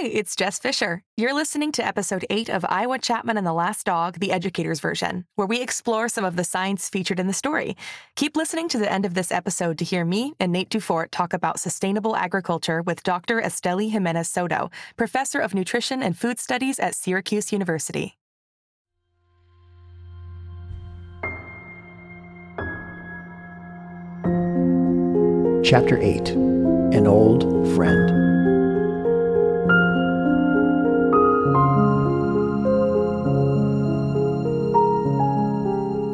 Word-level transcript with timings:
Hi, 0.00 0.06
it's 0.06 0.36
Jess 0.36 0.60
Fisher. 0.60 1.02
You're 1.16 1.34
listening 1.34 1.72
to 1.72 1.84
episode 1.84 2.24
8 2.30 2.50
of 2.50 2.64
Iowa 2.68 3.00
Chapman 3.00 3.36
and 3.36 3.44
the 3.44 3.52
Last 3.52 3.84
Dog, 3.84 4.20
the 4.20 4.30
educator's 4.30 4.78
version, 4.78 5.24
where 5.34 5.46
we 5.46 5.60
explore 5.60 6.08
some 6.08 6.24
of 6.24 6.36
the 6.36 6.44
science 6.44 6.88
featured 6.88 7.18
in 7.18 7.26
the 7.26 7.32
story. 7.32 7.76
Keep 8.14 8.36
listening 8.36 8.68
to 8.68 8.78
the 8.78 8.90
end 8.90 9.04
of 9.04 9.14
this 9.14 9.32
episode 9.32 9.76
to 9.78 9.84
hear 9.84 10.04
me 10.04 10.34
and 10.38 10.52
Nate 10.52 10.70
Dufort 10.70 11.08
talk 11.10 11.32
about 11.32 11.58
sustainable 11.58 12.14
agriculture 12.14 12.80
with 12.80 13.02
Dr. 13.02 13.42
Estelí 13.42 13.90
Jiménez-Soto, 13.90 14.70
professor 14.96 15.40
of 15.40 15.52
nutrition 15.52 16.00
and 16.00 16.16
food 16.16 16.38
studies 16.38 16.78
at 16.78 16.94
Syracuse 16.94 17.50
University. 17.50 18.16
Chapter 25.64 25.98
8 26.00 26.28
An 26.94 27.08
Old 27.08 27.74
Friend. 27.74 28.27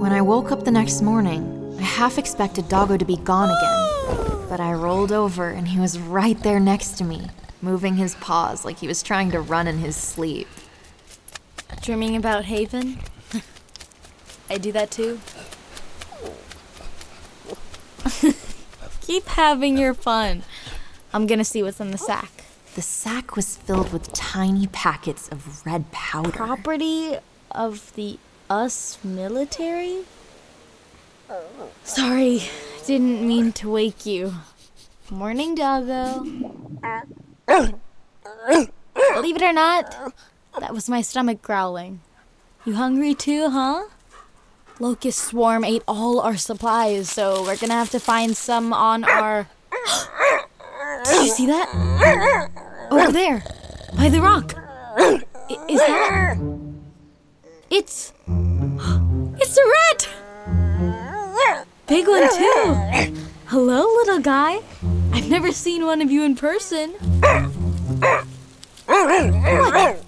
When 0.05 0.13
I 0.13 0.21
woke 0.21 0.53
up 0.53 0.65
the 0.65 0.71
next 0.71 1.01
morning, 1.01 1.79
I 1.79 1.83
half 1.83 2.19
expected 2.19 2.69
Doggo 2.69 2.99
to 2.99 3.07
be 3.07 3.17
gone 3.17 3.49
again. 3.49 4.47
But 4.51 4.61
I 4.61 4.75
rolled 4.75 5.13
over 5.13 5.49
and 5.49 5.67
he 5.67 5.81
was 5.81 5.99
right 5.99 6.39
there 6.43 6.61
next 6.61 6.99
to 6.99 7.05
me, 7.05 7.29
moving 7.63 7.97
his 7.97 8.15
paws 8.17 8.67
like 8.67 8.81
he 8.81 8.87
was 8.87 9.03
trying 9.03 9.31
to 9.31 9.41
run 9.41 9.67
in 9.67 9.79
his 9.79 9.97
sleep. 9.97 10.47
Dreaming 11.81 12.17
about 12.17 12.45
Haven? 12.45 12.99
I 14.51 14.59
do 14.59 14.73
that 14.73 14.91
too. 14.91 15.21
Keep 19.01 19.25
having 19.29 19.79
your 19.79 19.95
fun. 19.95 20.43
I'm 21.15 21.27
gonna 21.27 21.45
see 21.45 21.63
what's 21.63 21.81
in 21.81 21.93
the 21.93 21.97
sack. 21.97 22.45
The 22.75 22.83
sack 22.83 23.37
was 23.37 23.57
filled 23.57 23.91
with 23.91 24.13
tiny 24.13 24.67
packets 24.67 25.31
of 25.31 25.65
red 25.65 25.91
powder. 25.93 26.31
Property 26.31 27.17
of 27.51 27.95
the 27.95 28.19
us 28.51 28.99
military? 29.03 30.05
Oh. 31.31 31.71
Sorry, 31.85 32.43
didn't 32.87 33.27
mean 33.27 33.53
to 33.53 33.71
wake 33.71 34.05
you. 34.07 34.35
Morning, 35.11 35.55
doggo. 35.55 36.21
Believe 39.15 39.37
it 39.37 39.43
or 39.43 39.53
not, 39.53 40.15
that 40.59 40.73
was 40.73 40.89
my 40.89 41.01
stomach 41.03 41.43
growling. 41.43 42.01
You 42.65 42.75
hungry 42.75 43.15
too, 43.15 43.51
huh? 43.51 43.85
Locust 44.81 45.19
swarm 45.21 45.65
ate 45.65 45.83
all 45.87 46.21
our 46.21 46.37
supplies, 46.37 47.11
so 47.11 47.43
we're 47.43 47.57
gonna 47.57 47.75
have 47.75 47.91
to 47.91 48.01
find 48.01 48.37
some 48.37 48.73
on 48.73 49.05
our. 49.05 49.49
Did 51.05 51.27
you 51.27 51.31
see 51.31 51.47
that? 51.47 51.69
Over 52.91 53.13
there, 53.13 53.43
by 53.97 54.09
the 54.09 54.21
rock. 54.21 54.55
I- 54.57 55.23
is 55.69 55.79
that? 55.79 56.54
It's. 57.77 58.13
It's 59.37 59.59
a 59.59 59.67
rat! 59.67 60.09
Big 61.89 62.07
one, 62.07 62.29
too. 62.31 63.17
Hello, 63.47 63.81
little 63.81 64.21
guy. 64.21 64.61
I've 65.13 65.29
never 65.29 65.51
seen 65.51 65.85
one 65.85 66.01
of 66.01 66.09
you 66.09 66.23
in 66.23 66.37
person. 66.37 66.93
What? 68.87 69.99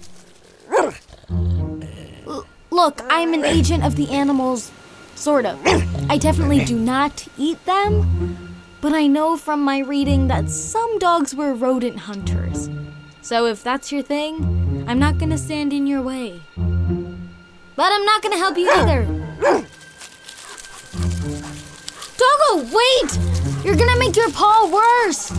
Look, 2.71 3.01
I'm 3.09 3.33
an 3.33 3.43
agent 3.43 3.83
of 3.83 3.97
the 3.97 4.11
animals, 4.11 4.71
sort 5.15 5.45
of. 5.45 5.59
I 6.09 6.17
definitely 6.17 6.63
do 6.63 6.79
not 6.79 7.27
eat 7.37 7.63
them, 7.65 8.63
but 8.79 8.93
I 8.93 9.07
know 9.07 9.35
from 9.35 9.61
my 9.61 9.79
reading 9.79 10.29
that 10.29 10.49
some 10.49 10.99
dogs 10.99 11.35
were 11.35 11.53
rodent 11.53 11.99
hunters. 11.99 12.69
So 13.21 13.45
if 13.45 13.61
that's 13.61 13.91
your 13.91 14.03
thing, 14.03 14.85
I'm 14.87 14.99
not 14.99 15.17
gonna 15.17 15.37
stand 15.37 15.73
in 15.73 15.85
your 15.85 16.01
way. 16.01 16.46
But 17.77 17.91
I'm 17.91 18.03
not 18.05 18.23
gonna 18.23 18.37
help 18.37 18.57
you 18.57 18.71
either. 18.71 19.05
Doggo, 22.17 22.65
wait! 22.73 23.19
You're 23.63 23.75
gonna 23.75 23.99
make 23.99 24.15
your 24.15 24.31
paw 24.31 24.67
worse! 24.73 25.31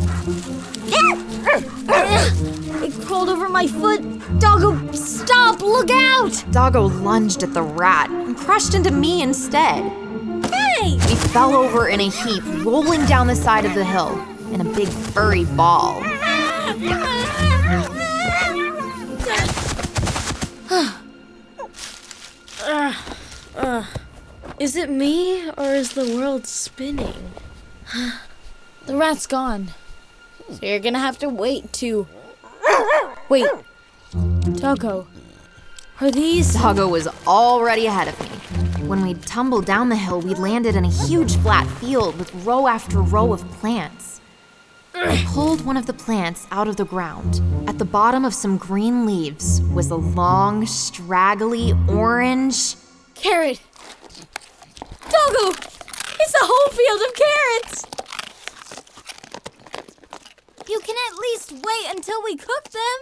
It 2.80 3.06
crawled 3.06 3.28
over 3.28 3.48
my 3.48 3.66
foot. 3.66 4.00
Doggo, 4.38 4.92
stop! 4.92 5.62
Look 5.62 5.90
out! 5.90 6.44
Doggo 6.52 6.82
lunged 6.82 7.42
at 7.42 7.52
the 7.54 7.62
rat 7.62 8.08
and 8.08 8.36
crashed 8.36 8.74
into 8.74 8.92
me 8.92 9.20
instead. 9.22 9.82
Hey! 10.44 10.92
We 10.92 11.16
fell 11.16 11.56
over 11.56 11.88
in 11.88 11.98
a 11.98 12.08
heap, 12.08 12.44
rolling 12.64 13.04
down 13.06 13.26
the 13.26 13.34
side 13.34 13.64
of 13.64 13.74
the 13.74 13.84
hill 13.84 14.16
in 14.52 14.60
a 14.60 14.64
big 14.64 14.86
furry 14.86 15.44
ball. 15.44 16.04
Ah! 16.80 17.17
Is 24.58 24.74
it 24.74 24.90
me 24.90 25.48
or 25.50 25.74
is 25.74 25.92
the 25.92 26.16
world 26.16 26.44
spinning? 26.44 27.32
the 28.86 28.96
rat's 28.96 29.26
gone. 29.26 29.68
So 30.50 30.58
you're 30.62 30.80
gonna 30.80 30.98
have 30.98 31.18
to 31.18 31.28
wait 31.28 31.72
to. 31.74 32.08
Wait. 33.28 33.46
Doggo. 34.54 35.06
Are 36.00 36.10
these. 36.10 36.54
Doggo 36.54 36.88
was 36.88 37.06
already 37.26 37.86
ahead 37.86 38.08
of 38.08 38.20
me. 38.20 38.86
When 38.88 39.02
we 39.02 39.14
tumbled 39.14 39.64
down 39.64 39.90
the 39.90 39.96
hill, 39.96 40.22
we 40.22 40.34
landed 40.34 40.74
in 40.74 40.84
a 40.84 40.90
huge 40.90 41.36
flat 41.36 41.66
field 41.78 42.18
with 42.18 42.34
row 42.44 42.66
after 42.66 43.00
row 43.00 43.32
of 43.32 43.48
plants. 43.52 44.20
I 44.94 45.24
pulled 45.28 45.64
one 45.64 45.76
of 45.76 45.86
the 45.86 45.92
plants 45.92 46.48
out 46.50 46.66
of 46.66 46.76
the 46.76 46.84
ground. 46.84 47.40
At 47.68 47.78
the 47.78 47.84
bottom 47.84 48.24
of 48.24 48.34
some 48.34 48.56
green 48.56 49.06
leaves 49.06 49.60
was 49.72 49.90
a 49.90 49.96
long, 49.96 50.66
straggly 50.66 51.74
orange. 51.88 52.74
Carrot! 53.14 53.60
Doggo! 55.18 55.46
It's 56.20 56.34
a 56.34 56.42
whole 56.42 56.70
field 56.78 57.00
of 57.06 57.12
carrots! 57.22 57.76
You 60.68 60.80
can 60.80 60.96
at 61.08 61.18
least 61.18 61.52
wait 61.52 61.86
until 61.90 62.22
we 62.22 62.36
cook 62.36 62.68
them. 62.70 62.98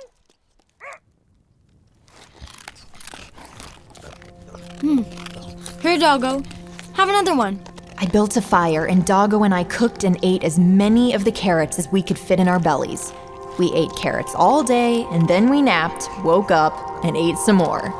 Hmm. 4.80 5.02
Here, 5.82 5.98
Doggo. 5.98 6.42
Have 6.94 7.08
another 7.08 7.36
one. 7.36 7.60
I 7.98 8.06
built 8.06 8.36
a 8.36 8.42
fire, 8.42 8.86
and 8.86 9.04
Doggo 9.04 9.42
and 9.42 9.54
I 9.54 9.64
cooked 9.64 10.04
and 10.04 10.18
ate 10.22 10.44
as 10.44 10.58
many 10.58 11.12
of 11.12 11.24
the 11.24 11.32
carrots 11.32 11.78
as 11.78 11.88
we 11.88 12.02
could 12.02 12.18
fit 12.18 12.40
in 12.40 12.48
our 12.48 12.60
bellies. 12.60 13.12
We 13.58 13.72
ate 13.74 13.90
carrots 13.96 14.34
all 14.34 14.62
day, 14.62 15.04
and 15.10 15.28
then 15.28 15.50
we 15.50 15.60
napped, 15.60 16.08
woke 16.22 16.50
up, 16.50 17.04
and 17.04 17.16
ate 17.16 17.38
some 17.38 17.56
more. 17.56 17.92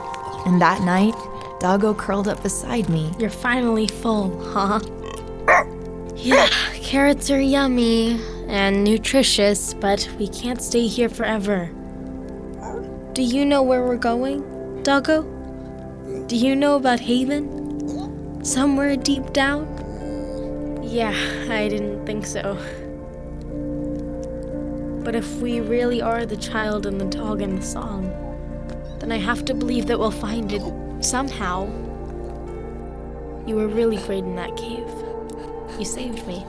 And 0.46 0.60
that 0.60 0.82
night, 0.82 1.14
Doggo 1.58 1.94
curled 1.94 2.28
up 2.28 2.42
beside 2.42 2.88
me. 2.88 3.12
You're 3.18 3.30
finally 3.30 3.86
full, 3.86 4.38
huh? 4.52 4.80
Yeah, 6.14 6.48
carrots 6.74 7.30
are 7.30 7.40
yummy 7.40 8.20
and 8.48 8.84
nutritious, 8.84 9.74
but 9.74 10.08
we 10.18 10.28
can't 10.28 10.60
stay 10.60 10.86
here 10.86 11.08
forever. 11.08 11.70
Do 13.14 13.22
you 13.22 13.44
know 13.44 13.62
where 13.62 13.84
we're 13.84 13.96
going, 13.96 14.82
Doggo? 14.82 15.22
Do 16.26 16.36
you 16.36 16.54
know 16.54 16.76
about 16.76 17.00
Haven? 17.00 18.44
Somewhere 18.44 18.96
deep 18.96 19.32
down? 19.32 19.66
Yeah, 20.82 21.14
I 21.48 21.68
didn't 21.68 22.04
think 22.06 22.26
so. 22.26 22.56
But 25.02 25.14
if 25.14 25.36
we 25.36 25.60
really 25.60 26.02
are 26.02 26.26
the 26.26 26.36
child 26.36 26.84
and 26.84 27.00
the 27.00 27.06
dog 27.06 27.40
in 27.40 27.56
the 27.56 27.62
song, 27.62 28.10
then 28.98 29.10
I 29.10 29.16
have 29.18 29.44
to 29.46 29.54
believe 29.54 29.86
that 29.86 29.98
we'll 29.98 30.10
find 30.10 30.52
it 30.52 30.62
somehow. 31.06 31.66
You 33.46 33.54
were 33.54 33.68
really 33.68 33.96
great 33.98 34.24
in 34.24 34.34
that 34.36 34.56
cave. 34.56 34.88
You 35.78 35.84
saved 35.84 36.26
me. 36.26 36.44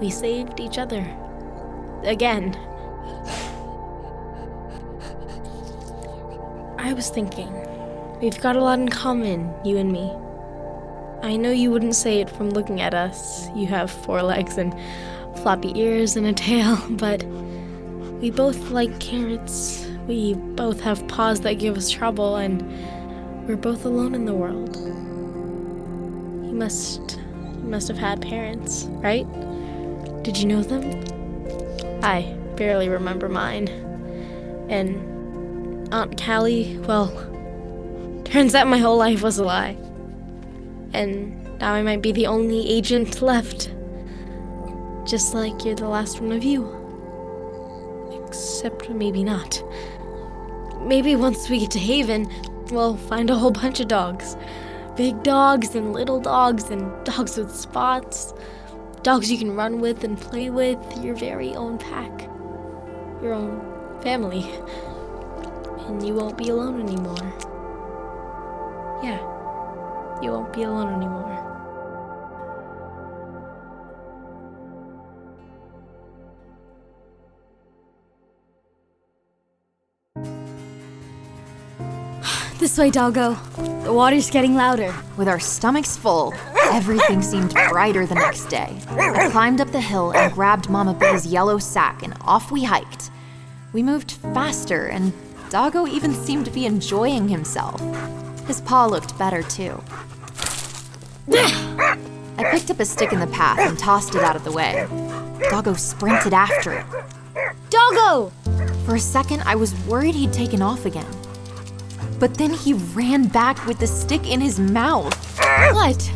We 0.00 0.10
saved 0.10 0.58
each 0.58 0.76
other. 0.76 1.06
Again. 2.02 2.56
I 6.78 6.92
was 6.94 7.10
thinking, 7.10 7.52
we've 8.20 8.40
got 8.40 8.56
a 8.56 8.60
lot 8.60 8.80
in 8.80 8.88
common, 8.88 9.54
you 9.64 9.76
and 9.76 9.92
me. 9.92 10.10
I 11.22 11.36
know 11.36 11.50
you 11.50 11.70
wouldn't 11.70 11.94
say 11.94 12.20
it 12.20 12.30
from 12.30 12.50
looking 12.50 12.80
at 12.80 12.94
us. 12.94 13.48
You 13.54 13.66
have 13.66 13.90
four 13.90 14.22
legs 14.22 14.58
and 14.58 14.74
floppy 15.42 15.78
ears 15.78 16.16
and 16.16 16.26
a 16.26 16.32
tail, 16.32 16.76
but 16.90 17.22
we 18.20 18.30
both 18.30 18.70
like 18.70 18.98
carrots. 18.98 19.86
We 20.08 20.34
both 20.34 20.80
have 20.80 21.06
paws 21.06 21.42
that 21.42 21.60
give 21.60 21.76
us 21.76 21.90
trouble, 21.90 22.36
and 22.36 22.62
we're 23.50 23.56
both 23.56 23.84
alone 23.84 24.14
in 24.14 24.26
the 24.26 24.32
world. 24.32 24.76
You 24.76 26.54
must 26.54 27.18
you 27.18 27.68
must 27.68 27.88
have 27.88 27.98
had 27.98 28.22
parents, 28.22 28.84
right? 29.02 29.26
Did 30.22 30.36
you 30.36 30.46
know 30.46 30.62
them? 30.62 30.84
I 32.00 32.32
barely 32.54 32.88
remember 32.88 33.28
mine. 33.28 33.66
And 34.68 35.92
Aunt 35.92 36.16
Callie, 36.16 36.78
well, 36.86 37.08
turns 38.24 38.54
out 38.54 38.68
my 38.68 38.78
whole 38.78 38.96
life 38.96 39.20
was 39.20 39.38
a 39.38 39.44
lie. 39.44 39.76
And 40.92 41.58
now 41.58 41.72
I 41.72 41.82
might 41.82 42.02
be 42.02 42.12
the 42.12 42.28
only 42.28 42.68
agent 42.68 43.20
left. 43.20 43.74
Just 45.04 45.34
like 45.34 45.64
you're 45.64 45.74
the 45.74 45.88
last 45.88 46.20
one 46.20 46.30
of 46.30 46.44
you. 46.44 46.68
Except 48.28 48.88
maybe 48.90 49.24
not. 49.24 49.60
maybe 50.82 51.16
once 51.16 51.50
we 51.50 51.58
get 51.58 51.72
to 51.72 51.80
Haven, 51.80 52.30
we'll 52.70 52.96
find 52.96 53.30
a 53.30 53.34
whole 53.34 53.50
bunch 53.50 53.80
of 53.80 53.88
dogs. 53.88 54.36
Big 54.96 55.22
dogs 55.22 55.74
and 55.74 55.92
little 55.92 56.20
dogs 56.20 56.70
and 56.70 56.92
dogs 57.04 57.36
with 57.36 57.54
spots. 57.54 58.34
Dogs 59.02 59.30
you 59.30 59.38
can 59.38 59.54
run 59.54 59.80
with 59.80 60.04
and 60.04 60.20
play 60.20 60.50
with, 60.50 60.78
your 61.02 61.14
very 61.14 61.54
own 61.54 61.78
pack. 61.78 62.22
Your 63.22 63.32
own 63.32 63.60
family. 64.02 64.50
And 65.86 66.06
you 66.06 66.14
won't 66.14 66.36
be 66.36 66.50
alone 66.50 66.80
anymore. 66.80 67.32
Yeah, 69.02 69.20
you 70.22 70.30
won't 70.30 70.52
be 70.52 70.62
alone 70.62 70.92
anymore. 70.94 71.49
This 82.60 82.76
way, 82.76 82.90
doggo. 82.90 83.32
The 83.84 83.92
water's 83.92 84.28
getting 84.28 84.54
louder. 84.54 84.94
With 85.16 85.28
our 85.28 85.40
stomachs 85.40 85.96
full, 85.96 86.34
everything 86.64 87.22
seemed 87.22 87.54
brighter 87.70 88.04
the 88.04 88.14
next 88.14 88.50
day. 88.50 88.78
I 88.90 89.30
climbed 89.30 89.62
up 89.62 89.72
the 89.72 89.80
hill 89.80 90.12
and 90.12 90.30
grabbed 90.30 90.68
Mama 90.68 90.92
Bee's 90.92 91.24
yellow 91.24 91.56
sack, 91.56 92.02
and 92.02 92.12
off 92.20 92.50
we 92.50 92.64
hiked. 92.64 93.10
We 93.72 93.82
moved 93.82 94.12
faster, 94.34 94.88
and 94.88 95.14
Doggo 95.48 95.86
even 95.86 96.12
seemed 96.12 96.44
to 96.44 96.50
be 96.50 96.66
enjoying 96.66 97.28
himself. 97.28 97.80
His 98.46 98.60
paw 98.60 98.84
looked 98.84 99.16
better, 99.18 99.42
too. 99.42 99.82
I 101.32 102.44
picked 102.50 102.70
up 102.70 102.80
a 102.80 102.84
stick 102.84 103.14
in 103.14 103.20
the 103.20 103.26
path 103.28 103.58
and 103.60 103.78
tossed 103.78 104.14
it 104.14 104.22
out 104.22 104.36
of 104.36 104.44
the 104.44 104.52
way. 104.52 104.86
Doggo 105.48 105.72
sprinted 105.72 106.34
after 106.34 106.72
it. 106.74 106.84
Doggo! 107.70 108.30
For 108.84 108.96
a 108.96 109.00
second, 109.00 109.40
I 109.46 109.54
was 109.54 109.74
worried 109.86 110.14
he'd 110.14 110.34
taken 110.34 110.60
off 110.60 110.84
again. 110.84 111.06
But 112.20 112.34
then 112.34 112.52
he 112.52 112.74
ran 112.74 113.28
back 113.28 113.66
with 113.66 113.78
the 113.78 113.86
stick 113.86 114.30
in 114.30 114.42
his 114.42 114.60
mouth. 114.60 115.16
What? 115.72 116.12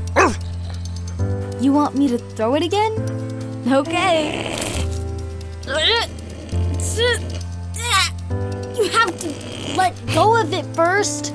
You 1.61 1.73
want 1.73 1.97
me 1.97 2.09
to 2.09 2.19
throw 2.19 2.55
it 2.55 2.63
again? 2.63 2.93
Okay. 3.67 4.55
You 8.77 8.91
have 8.91 9.19
to 9.19 9.29
let 9.77 9.95
go 10.13 10.39
of 10.39 10.53
it 10.53 10.67
first. 10.77 11.33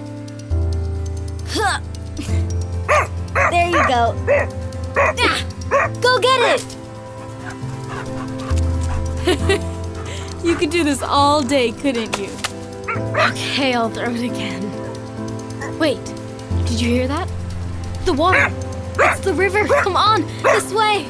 There 3.50 3.70
you 3.70 3.88
go. 3.88 4.14
Go 6.02 6.20
get 6.20 6.60
it! 6.60 6.76
you 10.44 10.56
could 10.56 10.70
do 10.70 10.84
this 10.84 11.02
all 11.02 11.42
day, 11.42 11.72
couldn't 11.72 12.20
you? 12.20 12.30
Okay, 13.20 13.74
I'll 13.74 13.90
throw 13.90 14.12
it 14.12 14.24
again. 14.24 14.64
Wait, 15.78 16.04
did 16.66 16.80
you 16.80 16.90
hear 16.90 17.08
that? 17.10 17.28
The 18.06 18.14
water! 18.14 18.50
It's 18.98 19.20
the 19.20 19.34
river! 19.34 19.68
Come 19.68 19.98
on, 19.98 20.22
this 20.42 20.72
way! 20.72 21.04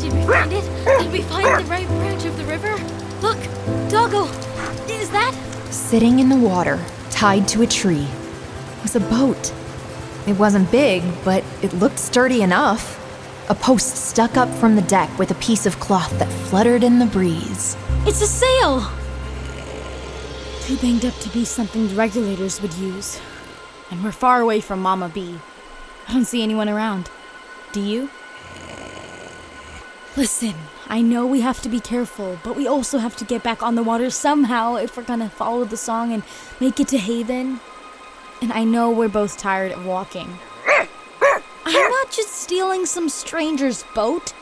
Did 0.00 0.12
we 0.14 0.22
find 0.22 0.52
it? 0.52 0.64
Did 0.98 1.12
we 1.12 1.20
find 1.20 1.64
the 1.64 1.70
right 1.70 1.86
branch 1.88 2.24
of 2.24 2.38
the 2.38 2.44
river? 2.44 2.74
Look, 3.20 3.36
Doggo! 3.90 4.24
Is 4.88 5.10
that? 5.10 5.34
Sitting 5.70 6.20
in 6.20 6.30
the 6.30 6.36
water, 6.36 6.82
tied 7.10 7.46
to 7.48 7.60
a 7.60 7.66
tree, 7.66 8.08
was 8.82 8.96
a 8.96 9.00
boat. 9.00 9.52
It 10.26 10.38
wasn't 10.38 10.70
big, 10.70 11.02
but 11.22 11.44
it 11.60 11.74
looked 11.74 11.98
sturdy 11.98 12.42
enough. 12.42 12.98
A 13.50 13.54
post 13.54 13.94
stuck 13.96 14.38
up 14.38 14.48
from 14.54 14.74
the 14.74 14.82
deck 14.82 15.16
with 15.18 15.30
a 15.30 15.34
piece 15.36 15.66
of 15.66 15.78
cloth 15.80 16.18
that 16.18 16.32
fluttered 16.48 16.82
in 16.82 16.98
the 16.98 17.06
breeze. 17.06 17.76
It's 18.06 18.22
a 18.22 18.26
sail! 18.26 18.90
Too 20.66 20.76
banged 20.78 21.04
up 21.04 21.16
to 21.20 21.28
be 21.28 21.44
something 21.44 21.86
the 21.86 21.94
regulators 21.94 22.60
would 22.60 22.74
use. 22.74 23.20
And 23.88 24.02
we're 24.02 24.10
far 24.10 24.40
away 24.40 24.60
from 24.60 24.82
Mama 24.82 25.08
Bee. 25.08 25.38
I 26.08 26.12
don't 26.12 26.24
see 26.24 26.42
anyone 26.42 26.68
around. 26.68 27.08
Do 27.70 27.80
you? 27.80 28.10
Listen, 30.16 30.54
I 30.88 31.02
know 31.02 31.24
we 31.24 31.40
have 31.42 31.62
to 31.62 31.68
be 31.68 31.78
careful, 31.78 32.40
but 32.42 32.56
we 32.56 32.66
also 32.66 32.98
have 32.98 33.14
to 33.18 33.24
get 33.24 33.44
back 33.44 33.62
on 33.62 33.76
the 33.76 33.84
water 33.84 34.10
somehow 34.10 34.74
if 34.74 34.96
we're 34.96 35.04
gonna 35.04 35.30
follow 35.30 35.64
the 35.64 35.76
song 35.76 36.12
and 36.12 36.24
make 36.58 36.80
it 36.80 36.88
to 36.88 36.98
Haven. 36.98 37.60
And 38.42 38.52
I 38.52 38.64
know 38.64 38.90
we're 38.90 39.06
both 39.06 39.38
tired 39.38 39.70
of 39.70 39.86
walking. 39.86 40.36
I'm 41.64 41.90
not 41.90 42.10
just 42.10 42.32
stealing 42.32 42.86
some 42.86 43.08
stranger's 43.08 43.84
boat. 43.94 44.32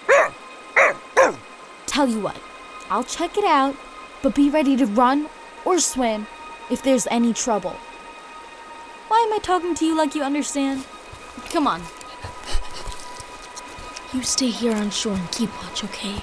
Tell 1.85 2.09
you 2.09 2.21
what, 2.21 2.41
I'll 2.89 3.05
check 3.05 3.37
it 3.37 3.45
out, 3.45 3.77
but 4.23 4.35
be 4.35 4.49
ready 4.49 4.75
to 4.79 4.87
run 4.87 5.29
or 5.65 5.79
swim 5.79 6.27
if 6.71 6.83
there's 6.83 7.07
any 7.09 7.33
trouble. 7.33 7.77
Why 9.09 9.25
am 9.27 9.33
I 9.33 9.39
talking 9.39 9.75
to 9.77 9.85
you 9.85 9.97
like 9.97 10.15
you 10.15 10.23
understand? 10.23 10.85
Come 11.51 11.67
on. 11.67 11.83
You 14.13 14.23
stay 14.23 14.49
here 14.49 14.75
on 14.75 14.91
shore 14.91 15.15
and 15.15 15.31
keep 15.31 15.51
watch, 15.63 15.85
okay? 15.85 16.23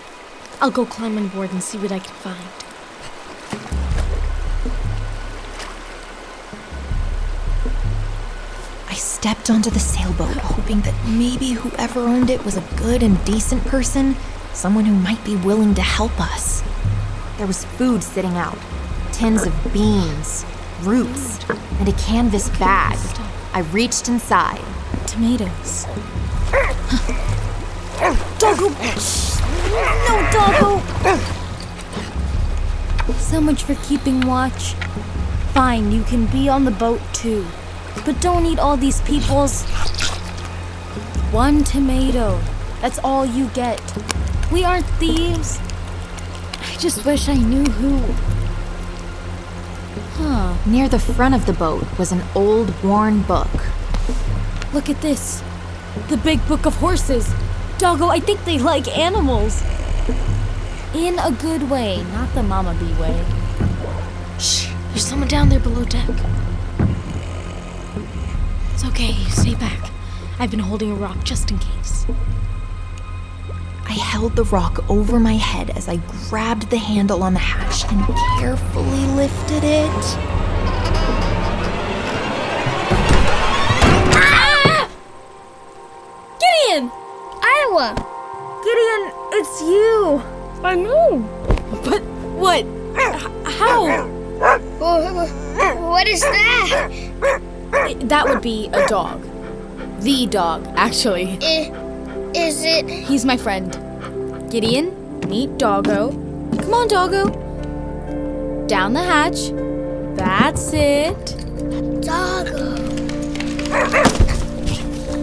I'll 0.62 0.72
go 0.72 0.86
climb 0.86 1.18
on 1.18 1.28
board 1.30 1.52
and 1.52 1.62
see 1.62 1.78
what 1.78 1.92
I 1.92 2.00
can 2.00 2.14
find. 2.16 2.38
I 8.90 8.94
stepped 8.94 9.50
onto 9.50 9.70
the 9.70 9.80
sailboat, 9.80 10.38
hoping 10.38 10.82
that 10.82 10.96
maybe 11.08 11.52
whoever 11.52 12.02
owned 12.02 12.30
it 12.30 12.44
was 12.46 12.58
a 12.58 12.64
good 12.78 13.04
and 13.04 13.24
decent 13.26 13.64
person, 13.66 14.16
someone 14.54 14.86
who 14.86 14.96
might 14.96 15.24
be 15.24 15.36
willing 15.36 15.74
to 15.76 15.82
help 15.82 16.20
us. 16.20 16.64
There 17.38 17.48
was 17.48 17.66
food 17.66 18.04
sitting 18.04 18.36
out 18.38 18.58
tins 19.22 19.46
of 19.46 19.54
beans, 19.72 20.44
roots, 20.82 21.38
and 21.78 21.88
a 21.88 21.92
canvas 21.92 22.50
bag. 22.58 22.98
I 23.54 23.60
reached 23.72 24.10
inside. 24.10 24.60
Tomatoes. 25.06 25.86
Doggo! 28.40 28.70
No, 30.08 30.16
Doggo! 30.34 30.82
So 33.20 33.40
much 33.40 33.64
for 33.64 33.76
keeping 33.86 34.22
watch. 34.22 34.74
Fine, 35.54 35.92
you 35.92 36.02
can 36.02 36.26
be 36.26 36.50
on 36.50 36.66
the 36.66 36.72
boat 36.72 37.02
too. 37.14 37.46
But 38.04 38.20
don't 38.22 38.48
eat 38.48 38.58
all 38.58 38.76
these 38.76 39.02
people's. 39.02 39.66
One 41.30 41.64
tomato. 41.64 42.42
That's 42.82 42.98
all 43.04 43.28
you 43.28 43.50
get. 43.50 43.80
We 44.52 44.64
aren't 44.64 44.88
thieves. 44.98 45.60
I 46.60 46.76
just 46.80 47.06
wish 47.06 47.30
I 47.30 47.36
knew 47.36 47.66
who. 47.66 48.41
Huh. 50.64 50.70
Near 50.70 50.88
the 50.90 51.00
front 51.00 51.36
of 51.36 51.46
the 51.46 51.54
boat 51.54 51.86
was 51.98 52.12
an 52.12 52.22
old, 52.36 52.84
worn 52.84 53.22
book. 53.24 53.50
Look 54.74 54.90
at 54.90 55.02
this. 55.02 55.42
The 56.10 56.18
big 56.18 56.46
book 56.48 56.66
of 56.66 56.76
horses. 56.76 57.34
Doggo, 57.78 58.08
I 58.08 58.20
think 58.20 58.46
they 58.46 58.60
like 58.60 58.88
animals. 58.98 59.64
In 60.94 61.18
a 61.20 61.32
good 61.32 61.70
way, 61.70 62.04
not 62.14 62.34
the 62.34 62.44
mama 62.44 62.76
bee 62.80 62.94
way. 63.02 63.26
Shh, 64.40 64.68
there's 64.90 65.06
someone 65.06 65.28
down 65.28 65.50
there 65.50 65.60
below 65.60 65.86
deck. 65.86 66.10
It's 68.74 68.86
okay, 68.86 69.14
stay 69.30 69.56
back. 69.56 69.90
I've 70.40 70.52
been 70.52 70.60
holding 70.60 70.92
a 70.92 70.96
rock 70.96 71.24
just 71.24 71.50
in 71.52 71.60
case. 71.60 72.06
I 73.86 73.94
held 73.94 74.36
the 74.36 74.46
rock 74.46 74.90
over 74.90 75.20
my 75.20 75.36
head 75.36 75.72
as 75.72 75.90
I 75.90 75.98
grabbed 76.30 76.70
the 76.70 76.78
handle 76.78 77.24
on 77.24 77.34
the 77.34 77.40
hatch 77.40 77.84
and 77.92 78.06
carefully 78.40 79.06
lifted 79.16 79.64
it. 79.64 80.51
Gideon, 89.60 89.60
it's 89.60 89.62
you! 89.62 90.22
I 90.64 90.76
know. 90.76 91.20
But 91.84 92.02
what? 92.38 92.66
How? 93.46 94.08
What 95.90 96.08
is 96.08 96.22
that? 96.22 96.92
That 98.04 98.28
would 98.28 98.42
be 98.42 98.70
a 98.74 98.86
dog. 98.88 99.22
The 100.02 100.26
dog, 100.28 100.68
actually. 100.76 101.38
I- 101.42 101.72
Is 102.34 102.64
it 102.64 102.88
He's 102.90 103.26
my 103.26 103.38
friend. 103.38 103.72
Gideon, 104.50 105.20
meet 105.28 105.58
Doggo. 105.58 106.12
Come 106.62 106.74
on, 106.74 106.88
Doggo. 106.88 107.30
Down 108.68 108.94
the 108.94 109.04
hatch. 109.04 109.52
That's 110.16 110.72
it. 110.74 111.36
Doggo? 112.02 112.76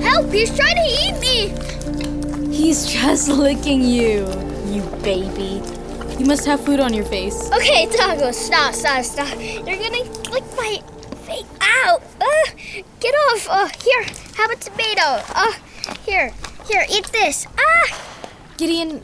Help! 0.01 0.31
He's 0.33 0.55
trying 0.57 0.77
to 0.77 0.87
eat 0.87 1.19
me! 1.21 1.78
He's 2.59 2.91
just 2.91 3.29
licking 3.45 3.83
you, 3.85 4.27
you 4.67 4.83
baby. 5.05 5.63
You 6.19 6.27
must 6.27 6.45
have 6.45 6.61
food 6.61 6.81
on 6.81 6.93
your 6.93 7.05
face. 7.05 7.49
Okay, 7.53 7.87
Doggo, 7.87 8.33
stop, 8.33 8.75
stop, 8.75 9.05
stop. 9.05 9.39
You're 9.39 9.79
gonna 9.79 10.03
lick 10.35 10.43
my 10.57 10.83
face. 11.23 11.47
Ow! 11.63 12.03
Uh, 12.21 12.51
get 12.99 13.15
off! 13.15 13.47
Uh, 13.49 13.69
here, 13.81 14.03
have 14.35 14.51
a 14.51 14.57
tomato. 14.57 15.23
Uh, 15.37 15.53
here, 16.05 16.33
here, 16.67 16.85
eat 16.91 17.07
this. 17.13 17.47
Ah! 17.57 17.97
Gideon, 18.57 19.03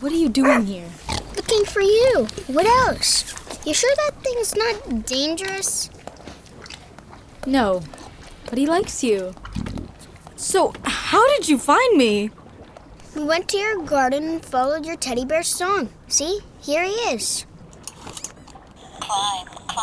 what 0.00 0.10
are 0.10 0.16
you 0.16 0.30
doing 0.30 0.64
here? 0.64 0.88
Looking 1.36 1.66
for 1.66 1.82
you. 1.82 2.26
What 2.46 2.64
else? 2.64 3.34
You 3.66 3.74
sure 3.74 3.94
that 3.96 4.12
thing's 4.22 4.56
not 4.56 5.04
dangerous? 5.04 5.90
No, 7.44 7.82
but 8.48 8.56
he 8.56 8.64
likes 8.64 9.04
you. 9.04 9.34
So, 10.36 10.72
how 10.84 11.28
did 11.36 11.50
you 11.50 11.58
find 11.58 11.98
me? 11.98 12.30
We 13.14 13.22
went 13.22 13.48
to 13.50 13.56
your 13.56 13.82
garden 13.82 14.24
and 14.24 14.44
followed 14.44 14.84
your 14.84 14.96
teddy 14.96 15.24
bear's 15.24 15.46
song. 15.48 15.88
See, 16.08 16.40
here 16.60 16.82
he 16.82 16.90
is. 16.90 17.46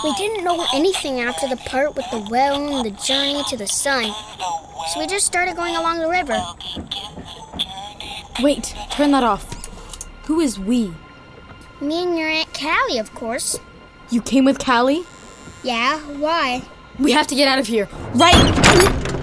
We 0.04 0.14
didn't 0.16 0.44
know 0.44 0.66
anything 0.74 1.22
after 1.22 1.48
the 1.48 1.56
part 1.56 1.96
with 1.96 2.10
the 2.12 2.28
well 2.30 2.56
and 2.56 2.86
the 2.86 2.92
journey 3.02 3.44
to 3.50 3.56
the 3.56 3.68
sun, 3.68 4.12
so 4.92 5.00
we 5.00 5.08
just 5.08 5.26
started 5.26 5.56
going 5.56 5.76
along 5.76 6.00
the 6.00 6.10
river. 6.10 6.42
Wait, 8.42 8.74
turn 8.92 9.12
that 9.12 9.24
off. 9.24 9.46
Who 10.26 10.40
is 10.40 10.60
we? 10.60 10.94
Me 11.80 12.04
and 12.04 12.18
your 12.18 12.28
Aunt 12.28 12.54
Callie, 12.54 12.98
of 12.98 13.14
course. 13.14 13.60
You 14.10 14.22
came 14.22 14.44
with 14.44 14.60
Callie? 14.60 15.04
Yeah, 15.64 16.00
why? 16.18 16.64
We 17.00 17.12
have 17.12 17.28
to 17.28 17.36
get 17.36 17.48
out 17.48 17.60
of 17.60 17.68
here. 17.68 17.88
Right! 18.14 18.34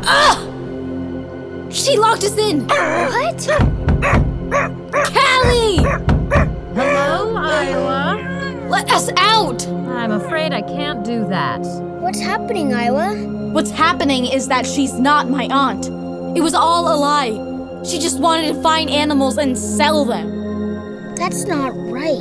Ah! 0.04 0.38
She 1.70 1.98
locked 1.98 2.24
us 2.24 2.36
in! 2.38 2.66
What? 2.68 3.77
Callie! 5.38 5.76
Hello, 6.74 7.36
Iowa. 7.36 8.66
Let 8.68 8.90
us 8.90 9.08
out! 9.16 9.66
I'm 9.68 10.10
afraid 10.10 10.52
I 10.52 10.62
can't 10.62 11.04
do 11.04 11.28
that. 11.28 11.60
What's 12.00 12.20
happening, 12.20 12.74
Iowa? 12.74 13.14
What's 13.52 13.70
happening 13.70 14.26
is 14.26 14.48
that 14.48 14.66
she's 14.66 14.94
not 14.94 15.30
my 15.30 15.44
aunt. 15.44 15.86
It 16.36 16.40
was 16.40 16.54
all 16.54 16.92
a 16.92 16.96
lie. 16.96 17.84
She 17.84 18.00
just 18.00 18.18
wanted 18.18 18.52
to 18.52 18.62
find 18.62 18.90
animals 18.90 19.38
and 19.38 19.56
sell 19.56 20.04
them. 20.04 21.14
That's 21.14 21.44
not 21.44 21.72
right. 21.76 22.18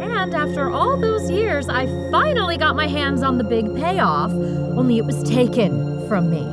And 0.00 0.32
after 0.32 0.70
all 0.70 1.00
those 1.00 1.30
years, 1.30 1.68
I 1.68 1.86
finally 2.12 2.58
got 2.58 2.76
my 2.76 2.86
hands 2.86 3.24
on 3.24 3.38
the 3.38 3.44
big 3.44 3.74
payoff, 3.74 4.30
only 4.30 4.98
it 4.98 5.04
was 5.04 5.20
taken 5.24 6.06
from 6.08 6.30
me. 6.30 6.44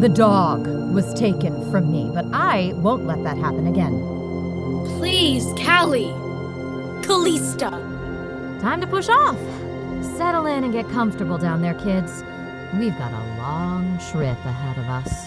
The 0.00 0.08
dog 0.10 0.66
was 0.92 1.14
taken 1.14 1.70
from 1.70 1.90
me, 1.90 2.10
but 2.12 2.26
I 2.32 2.74
won't 2.76 3.06
let 3.06 3.22
that 3.24 3.38
happen 3.38 3.66
again. 3.66 4.23
Please, 4.64 5.44
Callie. 5.62 6.14
Callista. 7.06 7.68
Time 8.62 8.80
to 8.80 8.86
push 8.86 9.10
off. 9.10 9.36
Settle 10.16 10.46
in 10.46 10.64
and 10.64 10.72
get 10.72 10.88
comfortable 10.88 11.36
down 11.36 11.60
there, 11.60 11.74
kids. 11.74 12.24
We've 12.78 12.96
got 12.96 13.12
a 13.12 13.36
long 13.36 13.98
trip 14.10 14.38
ahead 14.46 14.78
of 14.78 14.84
us. 14.88 15.26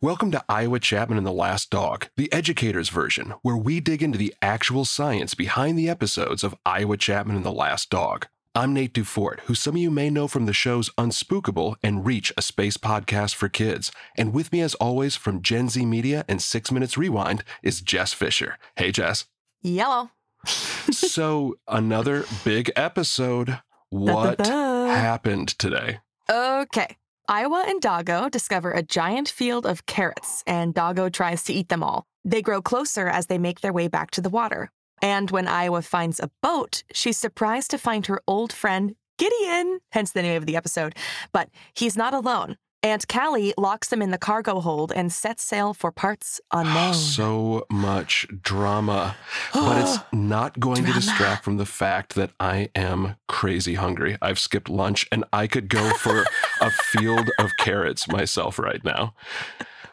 Welcome 0.00 0.30
to 0.30 0.44
Iowa 0.48 0.78
Chapman 0.78 1.18
and 1.18 1.26
the 1.26 1.32
Last 1.32 1.70
Dog, 1.70 2.08
the 2.16 2.32
educator's 2.32 2.90
version, 2.90 3.34
where 3.42 3.56
we 3.56 3.80
dig 3.80 4.04
into 4.04 4.18
the 4.18 4.34
actual 4.40 4.84
science 4.84 5.34
behind 5.34 5.76
the 5.76 5.88
episodes 5.88 6.44
of 6.44 6.54
Iowa 6.64 6.96
Chapman 6.96 7.34
and 7.34 7.44
the 7.44 7.50
Last 7.50 7.90
Dog. 7.90 8.28
I'm 8.52 8.74
Nate 8.74 8.92
Dufort, 8.94 9.38
who 9.42 9.54
some 9.54 9.76
of 9.76 9.80
you 9.80 9.92
may 9.92 10.10
know 10.10 10.26
from 10.26 10.46
the 10.46 10.52
shows 10.52 10.90
Unspookable 10.98 11.76
and 11.84 12.04
Reach, 12.04 12.32
a 12.36 12.42
space 12.42 12.76
podcast 12.76 13.36
for 13.36 13.48
kids. 13.48 13.92
And 14.16 14.34
with 14.34 14.50
me, 14.50 14.60
as 14.60 14.74
always, 14.74 15.14
from 15.14 15.40
Gen 15.40 15.68
Z 15.68 15.86
Media 15.86 16.24
and 16.26 16.42
Six 16.42 16.72
Minutes 16.72 16.98
Rewind, 16.98 17.44
is 17.62 17.80
Jess 17.80 18.12
Fisher. 18.12 18.58
Hey, 18.74 18.90
Jess. 18.90 19.26
Yellow. 19.62 20.10
so, 20.46 21.58
another 21.68 22.24
big 22.44 22.72
episode. 22.74 23.60
What 23.90 24.44
happened 24.44 25.56
today? 25.56 26.00
Okay. 26.28 26.96
Iowa 27.28 27.64
and 27.68 27.80
Doggo 27.80 28.28
discover 28.28 28.72
a 28.72 28.82
giant 28.82 29.28
field 29.28 29.64
of 29.64 29.86
carrots, 29.86 30.42
and 30.44 30.74
Doggo 30.74 31.08
tries 31.08 31.44
to 31.44 31.52
eat 31.52 31.68
them 31.68 31.84
all. 31.84 32.04
They 32.24 32.42
grow 32.42 32.60
closer 32.60 33.06
as 33.06 33.26
they 33.26 33.38
make 33.38 33.60
their 33.60 33.72
way 33.72 33.86
back 33.86 34.10
to 34.12 34.20
the 34.20 34.28
water. 34.28 34.72
And 35.02 35.30
when 35.30 35.48
Iowa 35.48 35.82
finds 35.82 36.20
a 36.20 36.30
boat, 36.42 36.82
she's 36.92 37.18
surprised 37.18 37.70
to 37.70 37.78
find 37.78 38.06
her 38.06 38.20
old 38.26 38.52
friend 38.52 38.94
Gideon, 39.18 39.80
hence 39.92 40.12
the 40.12 40.22
name 40.22 40.36
of 40.36 40.46
the 40.46 40.56
episode. 40.56 40.94
But 41.30 41.50
he's 41.74 41.96
not 41.96 42.14
alone. 42.14 42.56
Aunt 42.82 43.06
Callie 43.08 43.52
locks 43.58 43.88
them 43.88 44.00
in 44.00 44.10
the 44.10 44.16
cargo 44.16 44.60
hold 44.60 44.90
and 44.92 45.12
sets 45.12 45.42
sail 45.42 45.74
for 45.74 45.92
parts 45.92 46.40
unknown. 46.50 46.94
So 47.20 47.66
much 47.70 48.26
drama. 48.40 49.16
but 49.52 49.82
it's 49.82 49.98
not 50.12 50.58
going 50.58 50.84
to 50.86 50.92
distract 50.92 51.44
from 51.44 51.58
the 51.58 51.66
fact 51.66 52.14
that 52.14 52.30
I 52.40 52.70
am 52.74 53.16
crazy 53.28 53.74
hungry. 53.74 54.16
I've 54.22 54.38
skipped 54.38 54.70
lunch 54.70 55.06
and 55.12 55.24
I 55.32 55.46
could 55.46 55.68
go 55.68 55.90
for 55.90 56.24
a 56.62 56.70
field 56.70 57.30
of 57.38 57.50
carrots 57.58 58.08
myself 58.08 58.58
right 58.58 58.82
now. 58.82 59.14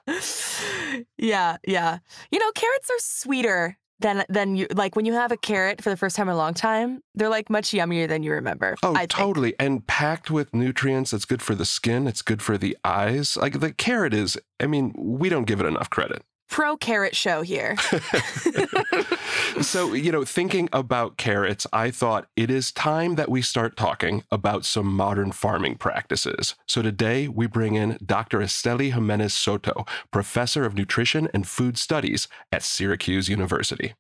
yeah, 1.17 1.57
yeah. 1.67 1.97
You 2.31 2.39
know, 2.39 2.51
carrots 2.53 2.89
are 2.89 2.99
sweeter 2.99 3.77
than 3.99 4.23
than 4.29 4.55
you 4.55 4.67
like 4.73 4.95
when 4.95 5.05
you 5.05 5.13
have 5.13 5.31
a 5.31 5.37
carrot 5.37 5.81
for 5.83 5.89
the 5.89 5.97
first 5.97 6.15
time 6.15 6.29
in 6.29 6.33
a 6.33 6.37
long 6.37 6.53
time. 6.53 7.01
They're 7.15 7.29
like 7.29 7.49
much 7.49 7.69
yummier 7.71 8.07
than 8.07 8.23
you 8.23 8.31
remember. 8.31 8.75
Oh, 8.83 8.93
I 8.93 8.99
think. 8.99 9.11
totally. 9.11 9.55
And 9.59 9.85
packed 9.87 10.29
with 10.29 10.53
nutrients. 10.53 11.13
It's 11.13 11.25
good 11.25 11.41
for 11.41 11.55
the 11.55 11.65
skin. 11.65 12.07
It's 12.07 12.21
good 12.21 12.41
for 12.41 12.57
the 12.57 12.77
eyes. 12.83 13.37
Like 13.37 13.59
the 13.59 13.73
carrot 13.73 14.13
is, 14.13 14.37
I 14.59 14.67
mean, 14.67 14.93
we 14.97 15.29
don't 15.29 15.45
give 15.45 15.59
it 15.59 15.65
enough 15.65 15.89
credit. 15.89 16.23
Pro 16.49 16.77
carrot 16.77 17.15
show 17.15 17.41
here. 17.41 17.75
so, 19.61 19.93
you 19.93 20.11
know, 20.11 20.23
thinking 20.23 20.69
about 20.71 21.17
carrots, 21.17 21.67
I 21.73 21.91
thought 21.91 22.27
it 22.35 22.49
is 22.49 22.71
time 22.71 23.15
that 23.15 23.29
we 23.29 23.41
start 23.41 23.75
talking 23.75 24.23
about 24.31 24.65
some 24.65 24.87
modern 24.87 25.31
farming 25.31 25.75
practices. 25.75 26.55
So 26.65 26.81
today 26.81 27.27
we 27.27 27.47
bring 27.47 27.75
in 27.75 27.97
Dr. 28.05 28.39
Estelí 28.39 28.93
Jiménez-Soto, 28.93 29.85
professor 30.11 30.65
of 30.65 30.73
nutrition 30.73 31.27
and 31.33 31.47
food 31.47 31.77
studies 31.77 32.27
at 32.51 32.63
Syracuse 32.63 33.29
University. 33.29 33.93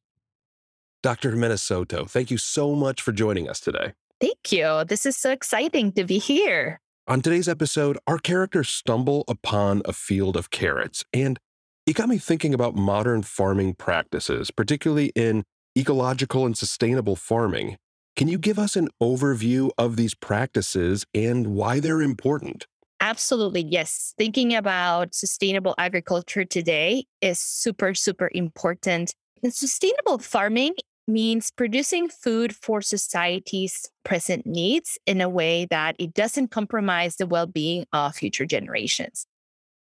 Dr. 1.03 1.31
Jiménez-Soto, 1.33 2.05
thank 2.05 2.31
you 2.31 2.37
so 2.37 2.75
much 2.75 3.01
for 3.01 3.11
joining 3.11 3.49
us 3.49 3.59
today. 3.59 3.93
Thank 4.19 4.51
you. 4.51 4.83
This 4.87 5.05
is 5.05 5.15
so 5.15 5.31
exciting 5.31 5.91
to 5.93 6.03
be 6.03 6.17
here. 6.17 6.81
On 7.09 7.21
today's 7.21 7.47
episode, 7.47 7.97
our 8.05 8.17
characters 8.17 8.67
stumble 8.67 9.23
upon 9.29 9.81
a 9.85 9.93
field 9.93 10.35
of 10.35 10.49
carrots, 10.49 11.05
and 11.13 11.39
it 11.87 11.95
got 11.95 12.09
me 12.09 12.17
thinking 12.17 12.53
about 12.53 12.75
modern 12.75 13.23
farming 13.23 13.73
practices, 13.73 14.51
particularly 14.51 15.13
in 15.15 15.45
ecological 15.77 16.45
and 16.45 16.57
sustainable 16.57 17.15
farming. 17.15 17.77
Can 18.17 18.27
you 18.27 18.37
give 18.37 18.59
us 18.59 18.75
an 18.75 18.89
overview 19.01 19.69
of 19.77 19.95
these 19.95 20.13
practices 20.13 21.05
and 21.13 21.47
why 21.47 21.79
they're 21.79 22.01
important? 22.01 22.67
Absolutely, 22.99 23.61
yes. 23.61 24.13
Thinking 24.17 24.53
about 24.53 25.15
sustainable 25.15 25.75
agriculture 25.77 26.43
today 26.43 27.05
is 27.21 27.39
super, 27.39 27.93
super 27.93 28.29
important. 28.33 29.13
And 29.41 29.53
sustainable 29.53 30.17
farming 30.17 30.73
means 31.07 31.51
producing 31.51 32.09
food 32.09 32.53
for 32.53 32.81
society's 32.81 33.89
present 34.03 34.45
needs 34.45 34.97
in 35.05 35.21
a 35.21 35.29
way 35.29 35.67
that 35.69 35.95
it 35.99 36.13
doesn't 36.13 36.49
compromise 36.49 37.15
the 37.15 37.27
well 37.27 37.45
being 37.45 37.85
of 37.93 38.15
future 38.15 38.45
generations. 38.45 39.25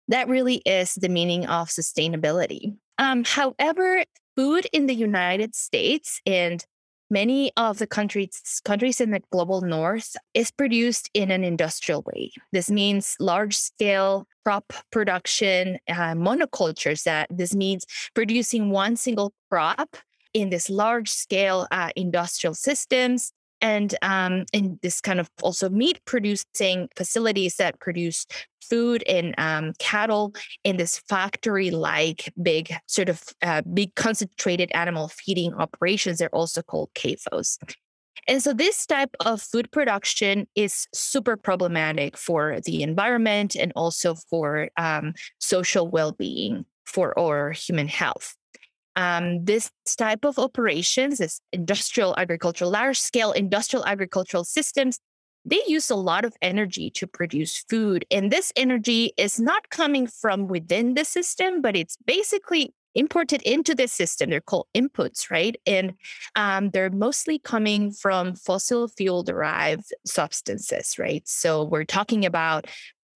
That 0.09 0.29
really 0.29 0.57
is 0.67 0.95
the 0.95 1.09
meaning 1.09 1.47
of 1.47 1.69
sustainability. 1.69 2.77
Um, 2.99 3.25
however, 3.25 4.05
food 4.37 4.67
in 4.73 4.87
the 4.87 4.95
United 4.95 5.55
States 5.55 6.21
and 6.27 6.65
many 7.11 7.53
of 7.57 7.79
the 7.79 7.87
countries 7.87 8.61
countries 8.65 9.01
in 9.01 9.11
the 9.11 9.23
global 9.31 9.61
north 9.61 10.17
is 10.35 10.51
produced 10.51 11.09
in 11.15 11.31
an 11.31 11.45
industrial 11.45 12.03
way. 12.03 12.33
This 12.53 12.71
means 12.71 13.17
large 13.21 13.57
scale 13.57 14.27
crop 14.45 14.73
production, 14.91 15.79
uh, 15.89 16.15
monocultures. 16.15 17.05
That 17.05 17.29
this 17.31 17.55
means 17.55 17.85
producing 18.15 18.71
one 18.71 18.97
single 18.97 19.33
crop 19.51 19.97
in 20.35 20.51
this 20.51 20.69
large 20.69 21.11
scale 21.11 21.67
uh, 21.71 21.91
industrial 21.97 22.55
systems 22.55 23.33
and 23.61 23.95
um, 24.03 24.45
in 24.53 24.79
this 24.83 25.01
kind 25.01 25.21
of 25.21 25.31
also 25.43 25.69
meat 25.69 26.01
producing 26.05 26.89
facilities 26.97 27.57
that 27.57 27.81
produce 27.81 28.27
food 28.61 29.05
and 29.09 29.35
um, 29.39 29.73
cattle 29.79 30.35
in 30.65 30.77
this 30.77 30.99
factory 31.09 31.71
like 31.71 32.33
big 32.43 32.75
sort 32.87 33.09
of 33.09 33.23
uh, 33.43 33.63
big 33.73 33.95
concentrated 33.95 34.71
animal 34.75 35.09
feeding 35.09 35.55
operations 35.55 36.19
they're 36.19 36.35
also 36.35 36.63
called 36.63 36.91
CAFOs 36.95 37.59
and 38.29 38.43
so 38.43 38.53
this 38.53 38.87
type 38.87 39.15
of 39.21 39.41
food 39.41 39.71
production 39.71 40.49
is 40.57 40.89
super 40.93 41.37
problematic 41.37 42.17
for 42.17 42.59
the 42.65 42.83
environment 42.83 43.55
and 43.55 43.73
also 43.77 44.17
for 44.29 44.69
um, 44.77 45.15
social 45.39 45.87
well-being 45.89 46.65
for 46.85 47.17
our 47.19 47.53
human 47.53 47.89
health 47.89 48.35
um, 48.97 49.45
this 49.45 49.71
type 49.97 50.25
of 50.25 50.39
operations, 50.39 51.19
this 51.19 51.41
industrial 51.53 52.15
agricultural, 52.19 52.71
large 52.71 52.99
scale 52.99 53.33
industrial 53.33 53.85
agricultural 53.87 54.45
systems, 54.45 54.99
they 55.45 55.63
use 55.69 55.91
a 55.91 55.97
lot 55.97 56.25
of 56.25 56.35
energy 56.43 56.91
to 56.91 57.07
produce 57.07 57.65
food. 57.71 58.05
And 58.11 58.33
this 58.33 58.53
energy 58.57 59.13
is 59.17 59.39
not 59.39 59.71
coming 59.71 60.09
from 60.09 60.49
within 60.49 60.95
the 60.95 61.05
system, 61.05 61.63
but 61.63 61.77
it's 61.77 61.97
basically 62.05 62.75
imported 62.97 63.43
into 63.43 63.75
the 63.75 63.87
system. 63.87 64.31
They're 64.31 64.41
called 64.41 64.67
inputs, 64.75 65.31
right? 65.31 65.55
And 65.67 65.93
um, 66.35 66.71
they're 66.71 66.91
mostly 66.91 67.39
coming 67.39 67.93
from 67.93 68.35
fossil 68.35 68.89
fuel 68.89 69.23
derived 69.23 69.95
substances, 70.05 70.99
right? 70.99 71.23
So 71.29 71.63
we're 71.63 71.85
talking 71.85 72.25
about 72.25 72.67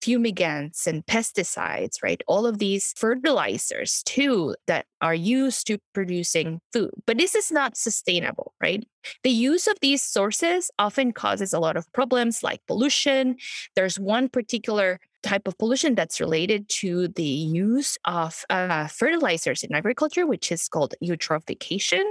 fumigants 0.00 0.86
and 0.86 1.04
pesticides, 1.06 2.02
right? 2.02 2.22
All 2.26 2.46
of 2.46 2.58
these 2.58 2.94
fertilizers 2.96 4.02
too 4.04 4.54
that 4.66 4.86
are 5.00 5.14
used 5.14 5.66
to 5.66 5.78
producing 5.92 6.60
food. 6.72 6.90
But 7.06 7.18
this 7.18 7.34
is 7.34 7.50
not 7.50 7.76
sustainable, 7.76 8.54
right? 8.62 8.86
The 9.22 9.30
use 9.30 9.66
of 9.66 9.76
these 9.80 10.02
sources 10.02 10.70
often 10.78 11.12
causes 11.12 11.52
a 11.52 11.60
lot 11.60 11.76
of 11.76 11.90
problems 11.92 12.42
like 12.42 12.60
pollution. 12.66 13.36
There's 13.74 13.98
one 13.98 14.28
particular 14.28 15.00
type 15.22 15.46
of 15.46 15.56
pollution 15.58 15.94
that's 15.94 16.20
related 16.20 16.68
to 16.68 17.08
the 17.08 17.22
use 17.22 17.98
of 18.04 18.44
uh, 18.48 18.86
fertilizers 18.88 19.62
in 19.62 19.74
agriculture, 19.74 20.26
which 20.26 20.50
is 20.50 20.68
called 20.68 20.94
eutrophication. 21.02 22.02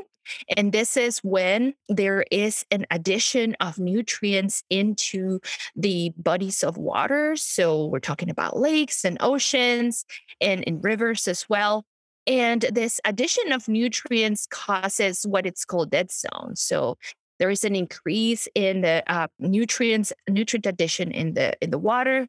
And 0.55 0.71
this 0.71 0.97
is 0.97 1.19
when 1.19 1.73
there 1.87 2.25
is 2.31 2.65
an 2.71 2.85
addition 2.91 3.55
of 3.59 3.79
nutrients 3.79 4.63
into 4.69 5.39
the 5.75 6.13
bodies 6.17 6.63
of 6.63 6.77
water. 6.77 7.35
So 7.35 7.85
we're 7.85 7.99
talking 7.99 8.29
about 8.29 8.57
lakes 8.57 9.05
and 9.05 9.17
oceans 9.19 10.05
and 10.41 10.63
in 10.63 10.81
rivers 10.81 11.27
as 11.27 11.47
well. 11.49 11.85
And 12.27 12.61
this 12.71 13.01
addition 13.05 13.51
of 13.51 13.67
nutrients 13.67 14.47
causes 14.47 15.25
what 15.27 15.45
it's 15.45 15.65
called 15.65 15.91
dead 15.91 16.11
zone. 16.11 16.55
So 16.55 16.97
there 17.39 17.49
is 17.49 17.63
an 17.63 17.75
increase 17.75 18.47
in 18.53 18.81
the 18.81 19.03
uh, 19.07 19.27
nutrients 19.39 20.13
nutrient 20.29 20.65
addition 20.65 21.11
in 21.11 21.33
the 21.33 21.53
in 21.61 21.71
the 21.71 21.77
water 21.77 22.27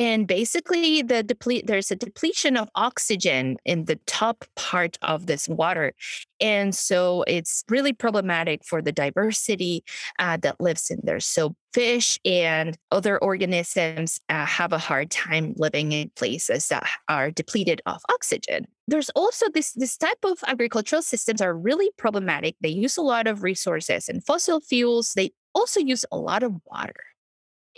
and 0.00 0.26
basically 0.26 1.02
the 1.02 1.22
deplete 1.22 1.66
there's 1.66 1.90
a 1.90 1.96
depletion 1.96 2.56
of 2.56 2.70
oxygen 2.74 3.58
in 3.66 3.84
the 3.84 3.96
top 4.06 4.46
part 4.56 4.98
of 5.02 5.26
this 5.26 5.46
water. 5.46 5.92
And 6.40 6.74
so 6.74 7.22
it's 7.28 7.64
really 7.68 7.92
problematic 7.92 8.64
for 8.64 8.80
the 8.80 8.92
diversity 8.92 9.84
uh, 10.18 10.38
that 10.38 10.58
lives 10.58 10.88
in 10.90 11.00
there. 11.02 11.20
So 11.20 11.54
fish 11.74 12.18
and 12.24 12.78
other 12.90 13.18
organisms 13.18 14.18
uh, 14.30 14.46
have 14.46 14.72
a 14.72 14.78
hard 14.78 15.10
time 15.10 15.52
living 15.58 15.92
in 15.92 16.10
places 16.16 16.68
that 16.68 16.88
are 17.10 17.30
depleted 17.30 17.82
of 17.84 18.00
oxygen. 18.10 18.66
There's 18.88 19.10
also 19.10 19.46
this 19.52 19.72
this 19.72 19.98
type 19.98 20.24
of 20.24 20.38
agricultural 20.46 21.02
systems 21.02 21.42
are 21.42 21.54
really 21.54 21.90
problematic. 21.98 22.56
They 22.62 22.70
use 22.70 22.96
a 22.96 23.02
lot 23.02 23.26
of 23.26 23.42
resources 23.42 24.08
and 24.08 24.24
fossil 24.24 24.60
fuels. 24.60 25.12
They 25.12 25.32
also 25.54 25.78
use 25.78 26.06
a 26.10 26.16
lot 26.16 26.42
of 26.42 26.54
water 26.64 27.04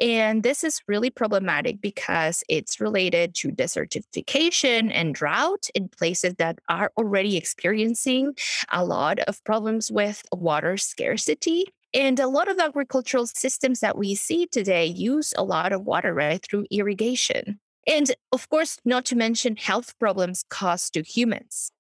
and 0.01 0.43
this 0.43 0.65
is 0.65 0.81
really 0.89 1.11
problematic 1.11 1.81
because 1.81 2.43
it's 2.49 2.81
related 2.81 3.35
to 3.37 3.49
desertification 3.49 4.91
and 4.93 5.15
drought 5.15 5.69
in 5.75 5.89
places 5.89 6.35
that 6.39 6.59
are 6.69 6.91
already 6.97 7.37
experiencing 7.37 8.35
a 8.71 8.85
lot 8.85 9.19
of 9.21 9.43
problems 9.45 9.93
with 9.93 10.23
water 10.33 10.77
scarcity. 10.77 11.67
And 11.95 12.19
a 12.19 12.27
lot 12.27 12.49
of 12.49 12.59
agricultural 12.59 13.27
systems 13.27 13.81
that 13.81 13.99
we 13.99 14.15
see 14.15 14.47
today 14.47 14.87
use 14.87 15.35
a 15.37 15.45
lot 15.45 15.73
of 15.73 15.83
water 15.83 16.15
right 16.15 16.43
through 16.43 16.67
irrigation. 16.71 17.61
And 17.87 18.13
of 18.33 18.49
course, 18.49 18.79
not 18.85 19.05
to 19.07 19.17
mention 19.17 19.57
health 19.57 19.99
problems 19.99 20.43
caused 20.49 20.95
to 20.95 21.03
humans. 21.03 21.71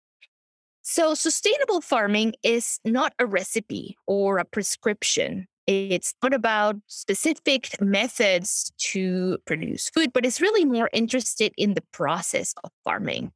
So, 0.83 1.14
sustainable 1.14 1.81
farming 1.81 2.35
is 2.42 2.81
not 2.85 3.14
a 3.19 3.25
recipe 3.25 3.97
or 4.07 4.38
a 4.38 4.45
prescription. 4.45 5.47
It's 5.66 6.14
not 6.23 6.35
about 6.35 6.76
specific 6.87 7.81
methods 7.81 8.73
to 8.92 9.38
produce 9.47 9.90
food, 9.90 10.12
but 10.12 10.26
it's 10.26 10.40
really 10.40 10.64
more 10.64 10.90
interested 10.92 11.52
in 11.57 11.75
the 11.75 11.85
process 11.92 12.54
of 12.64 12.71
farming. 12.85 13.33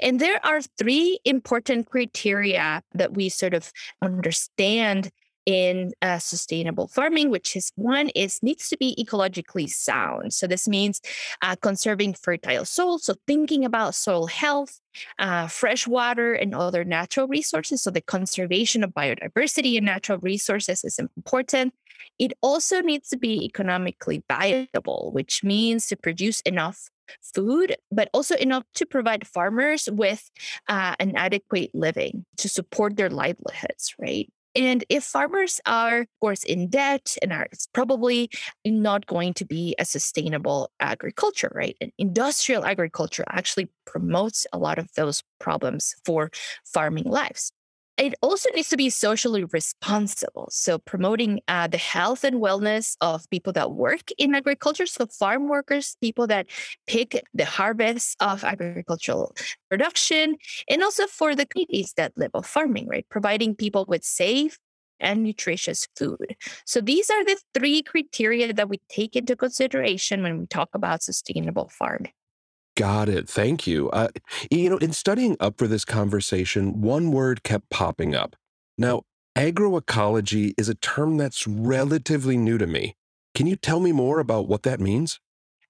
And 0.00 0.20
there 0.20 0.44
are 0.44 0.60
three 0.78 1.18
important 1.24 1.90
criteria 1.90 2.82
that 2.94 3.14
we 3.14 3.28
sort 3.28 3.54
of 3.54 3.72
understand 4.02 5.10
in 5.46 5.92
uh, 6.02 6.18
sustainable 6.18 6.88
farming, 6.88 7.30
which 7.30 7.56
is 7.56 7.72
one 7.76 8.08
is 8.10 8.42
needs 8.42 8.68
to 8.68 8.76
be 8.76 8.96
ecologically 8.98 9.68
sound. 9.68 10.32
So 10.32 10.46
this 10.46 10.66
means 10.66 11.00
uh, 11.42 11.56
conserving 11.56 12.14
fertile 12.14 12.64
soil. 12.64 12.98
So 12.98 13.14
thinking 13.26 13.64
about 13.64 13.94
soil 13.94 14.26
health, 14.26 14.80
uh, 15.18 15.48
fresh 15.48 15.86
water, 15.86 16.34
and 16.34 16.54
other 16.54 16.84
natural 16.84 17.28
resources. 17.28 17.82
So 17.82 17.90
the 17.90 18.00
conservation 18.00 18.82
of 18.82 18.90
biodiversity 18.90 19.76
and 19.76 19.86
natural 19.86 20.18
resources 20.18 20.84
is 20.84 20.98
important. 20.98 21.74
It 22.18 22.32
also 22.42 22.80
needs 22.80 23.08
to 23.10 23.16
be 23.16 23.44
economically 23.44 24.22
viable, 24.30 25.10
which 25.12 25.42
means 25.42 25.86
to 25.88 25.96
produce 25.96 26.40
enough 26.42 26.90
food, 27.34 27.76
but 27.90 28.08
also 28.14 28.34
enough 28.36 28.64
to 28.74 28.86
provide 28.86 29.26
farmers 29.26 29.88
with 29.90 30.30
uh, 30.68 30.94
an 30.98 31.16
adequate 31.16 31.70
living 31.74 32.24
to 32.38 32.48
support 32.48 32.96
their 32.96 33.10
livelihoods, 33.10 33.94
right? 33.98 34.30
And 34.54 34.84
if 34.88 35.04
farmers 35.04 35.60
are, 35.66 36.00
of 36.00 36.06
course, 36.20 36.44
in 36.44 36.68
debt 36.68 37.16
and 37.22 37.32
are 37.32 37.48
probably 37.72 38.30
not 38.64 39.06
going 39.06 39.34
to 39.34 39.44
be 39.44 39.74
a 39.78 39.84
sustainable 39.84 40.70
agriculture, 40.80 41.50
right? 41.54 41.76
And 41.80 41.92
industrial 41.98 42.64
agriculture 42.64 43.24
actually 43.28 43.68
promotes 43.84 44.46
a 44.52 44.58
lot 44.58 44.78
of 44.78 44.88
those 44.96 45.22
problems 45.40 45.94
for 46.04 46.30
farming 46.64 47.04
lives 47.04 47.52
it 47.96 48.14
also 48.22 48.48
needs 48.54 48.68
to 48.70 48.76
be 48.76 48.90
socially 48.90 49.44
responsible. 49.44 50.48
So, 50.50 50.78
promoting 50.78 51.40
uh, 51.46 51.68
the 51.68 51.78
health 51.78 52.24
and 52.24 52.36
wellness 52.36 52.96
of 53.00 53.28
people 53.30 53.52
that 53.52 53.72
work 53.72 54.10
in 54.18 54.34
agriculture. 54.34 54.86
So, 54.86 55.06
farm 55.06 55.48
workers, 55.48 55.96
people 56.00 56.26
that 56.26 56.46
pick 56.86 57.22
the 57.34 57.44
harvests 57.44 58.16
of 58.20 58.42
agricultural 58.42 59.34
production, 59.70 60.36
and 60.68 60.82
also 60.82 61.06
for 61.06 61.34
the 61.34 61.46
communities 61.46 61.92
that 61.96 62.12
live 62.16 62.32
off 62.34 62.46
farming, 62.46 62.88
right? 62.88 63.06
Providing 63.08 63.54
people 63.54 63.84
with 63.86 64.04
safe 64.04 64.58
and 64.98 65.22
nutritious 65.22 65.86
food. 65.96 66.36
So, 66.66 66.80
these 66.80 67.10
are 67.10 67.24
the 67.24 67.38
three 67.54 67.82
criteria 67.82 68.52
that 68.52 68.68
we 68.68 68.80
take 68.88 69.14
into 69.14 69.36
consideration 69.36 70.22
when 70.22 70.40
we 70.40 70.46
talk 70.46 70.70
about 70.74 71.04
sustainable 71.04 71.68
farming. 71.68 72.12
Got 72.76 73.08
it. 73.08 73.28
Thank 73.28 73.66
you. 73.66 73.88
Uh, 73.90 74.08
you 74.50 74.68
know, 74.68 74.78
in 74.78 74.92
studying 74.92 75.36
up 75.38 75.58
for 75.58 75.68
this 75.68 75.84
conversation, 75.84 76.80
one 76.80 77.12
word 77.12 77.44
kept 77.44 77.70
popping 77.70 78.14
up. 78.14 78.34
Now, 78.76 79.02
agroecology 79.36 80.54
is 80.58 80.68
a 80.68 80.74
term 80.74 81.16
that's 81.16 81.46
relatively 81.46 82.36
new 82.36 82.58
to 82.58 82.66
me. 82.66 82.96
Can 83.34 83.46
you 83.46 83.56
tell 83.56 83.80
me 83.80 83.92
more 83.92 84.18
about 84.18 84.48
what 84.48 84.64
that 84.64 84.80
means? 84.80 85.20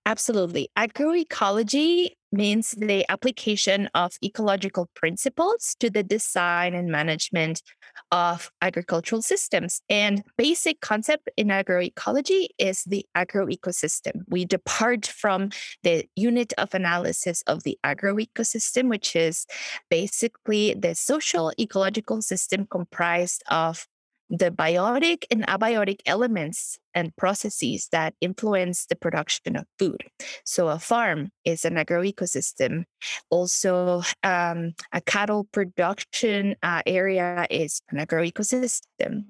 Absolutely. 0.07 0.69
Agroecology 0.77 2.11
means 2.35 2.73
the 2.73 3.05
application 3.11 3.89
of 3.95 4.13
ecological 4.23 4.89
principles 4.95 5.75
to 5.81 5.91
the 5.91 6.03
design 6.03 6.75
and 6.75 6.91
management 6.91 7.63
of 8.11 8.51
agricultural 8.61 9.23
systems. 9.23 9.81
And 9.89 10.23
basic 10.37 10.81
concept 10.81 11.31
in 11.37 11.49
agroecology 11.49 12.49
is 12.59 12.85
the 12.85 13.07
agroecosystem. 13.17 14.23
We 14.29 14.45
depart 14.45 15.07
from 15.07 15.51
the 15.83 16.07
unit 16.17 16.53
of 16.59 16.75
analysis 16.75 17.43
of 17.47 17.63
the 17.63 17.79
agroecosystem, 17.85 18.89
which 18.89 19.17
is 19.17 19.47
basically 19.89 20.75
the 20.75 20.95
social 20.95 21.53
ecological 21.59 22.23
system 22.23 22.67
comprised 22.67 23.43
of 23.51 23.87
the 24.31 24.51
biotic 24.51 25.25
and 25.31 25.47
abiotic 25.47 26.01
elements 26.07 26.79
and 26.95 27.15
processes 27.17 27.89
that 27.93 28.15
influence 28.21 28.87
the 28.87 28.97
production 28.97 29.57
of 29.57 29.65
food. 29.79 30.03
So, 30.45 30.69
a 30.69 30.79
farm 30.79 31.31
is 31.45 31.65
an 31.65 31.75
agroecosystem. 31.75 32.85
Also, 33.31 34.03
um, 34.23 34.75
a 34.93 35.01
cattle 35.01 35.45
production 35.53 36.57
uh, 36.63 36.83
area 36.87 37.47
is 37.51 37.83
an 37.91 37.99
agroecosystem. 37.99 39.27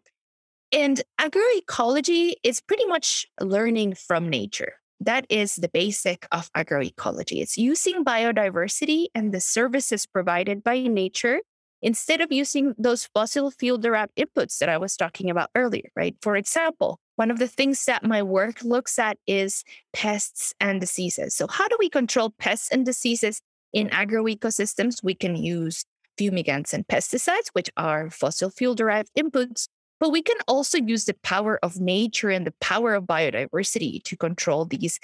And 0.72 1.02
agroecology 1.20 2.32
is 2.42 2.60
pretty 2.60 2.86
much 2.86 3.26
learning 3.40 3.94
from 3.94 4.28
nature. 4.28 4.74
That 5.00 5.26
is 5.28 5.56
the 5.56 5.68
basic 5.68 6.26
of 6.32 6.50
agroecology. 6.52 7.42
It's 7.42 7.58
using 7.58 8.04
biodiversity 8.04 9.06
and 9.14 9.32
the 9.32 9.40
services 9.40 10.06
provided 10.06 10.64
by 10.64 10.80
nature 10.80 11.40
instead 11.84 12.22
of 12.22 12.32
using 12.32 12.74
those 12.78 13.04
fossil 13.14 13.50
fuel 13.50 13.76
derived 13.78 14.12
inputs 14.16 14.58
that 14.58 14.70
I 14.70 14.78
was 14.78 14.96
talking 14.96 15.30
about 15.30 15.50
earlier, 15.54 15.90
right? 15.94 16.16
For 16.22 16.34
example, 16.34 16.98
one 17.16 17.30
of 17.30 17.38
the 17.38 17.46
things 17.46 17.84
that 17.84 18.02
my 18.02 18.22
work 18.22 18.64
looks 18.64 18.98
at 18.98 19.18
is 19.26 19.62
pests 19.92 20.54
and 20.60 20.80
diseases. 20.80 21.36
So, 21.36 21.46
how 21.46 21.68
do 21.68 21.76
we 21.78 21.88
control 21.88 22.34
pests 22.38 22.70
and 22.72 22.84
diseases 22.84 23.40
in 23.72 23.90
agroecosystems? 23.90 25.04
We 25.04 25.14
can 25.14 25.36
use 25.36 25.84
fumigants 26.18 26.72
and 26.72 26.86
pesticides, 26.86 27.50
which 27.52 27.70
are 27.76 28.10
fossil 28.10 28.50
fuel 28.50 28.74
derived 28.74 29.10
inputs, 29.16 29.68
but 30.00 30.10
we 30.10 30.22
can 30.22 30.38
also 30.48 30.78
use 30.78 31.04
the 31.04 31.14
power 31.22 31.58
of 31.62 31.80
nature 31.80 32.30
and 32.30 32.46
the 32.46 32.54
power 32.60 32.94
of 32.94 33.04
biodiversity 33.04 34.02
to 34.04 34.16
control 34.16 34.64
these 34.64 34.98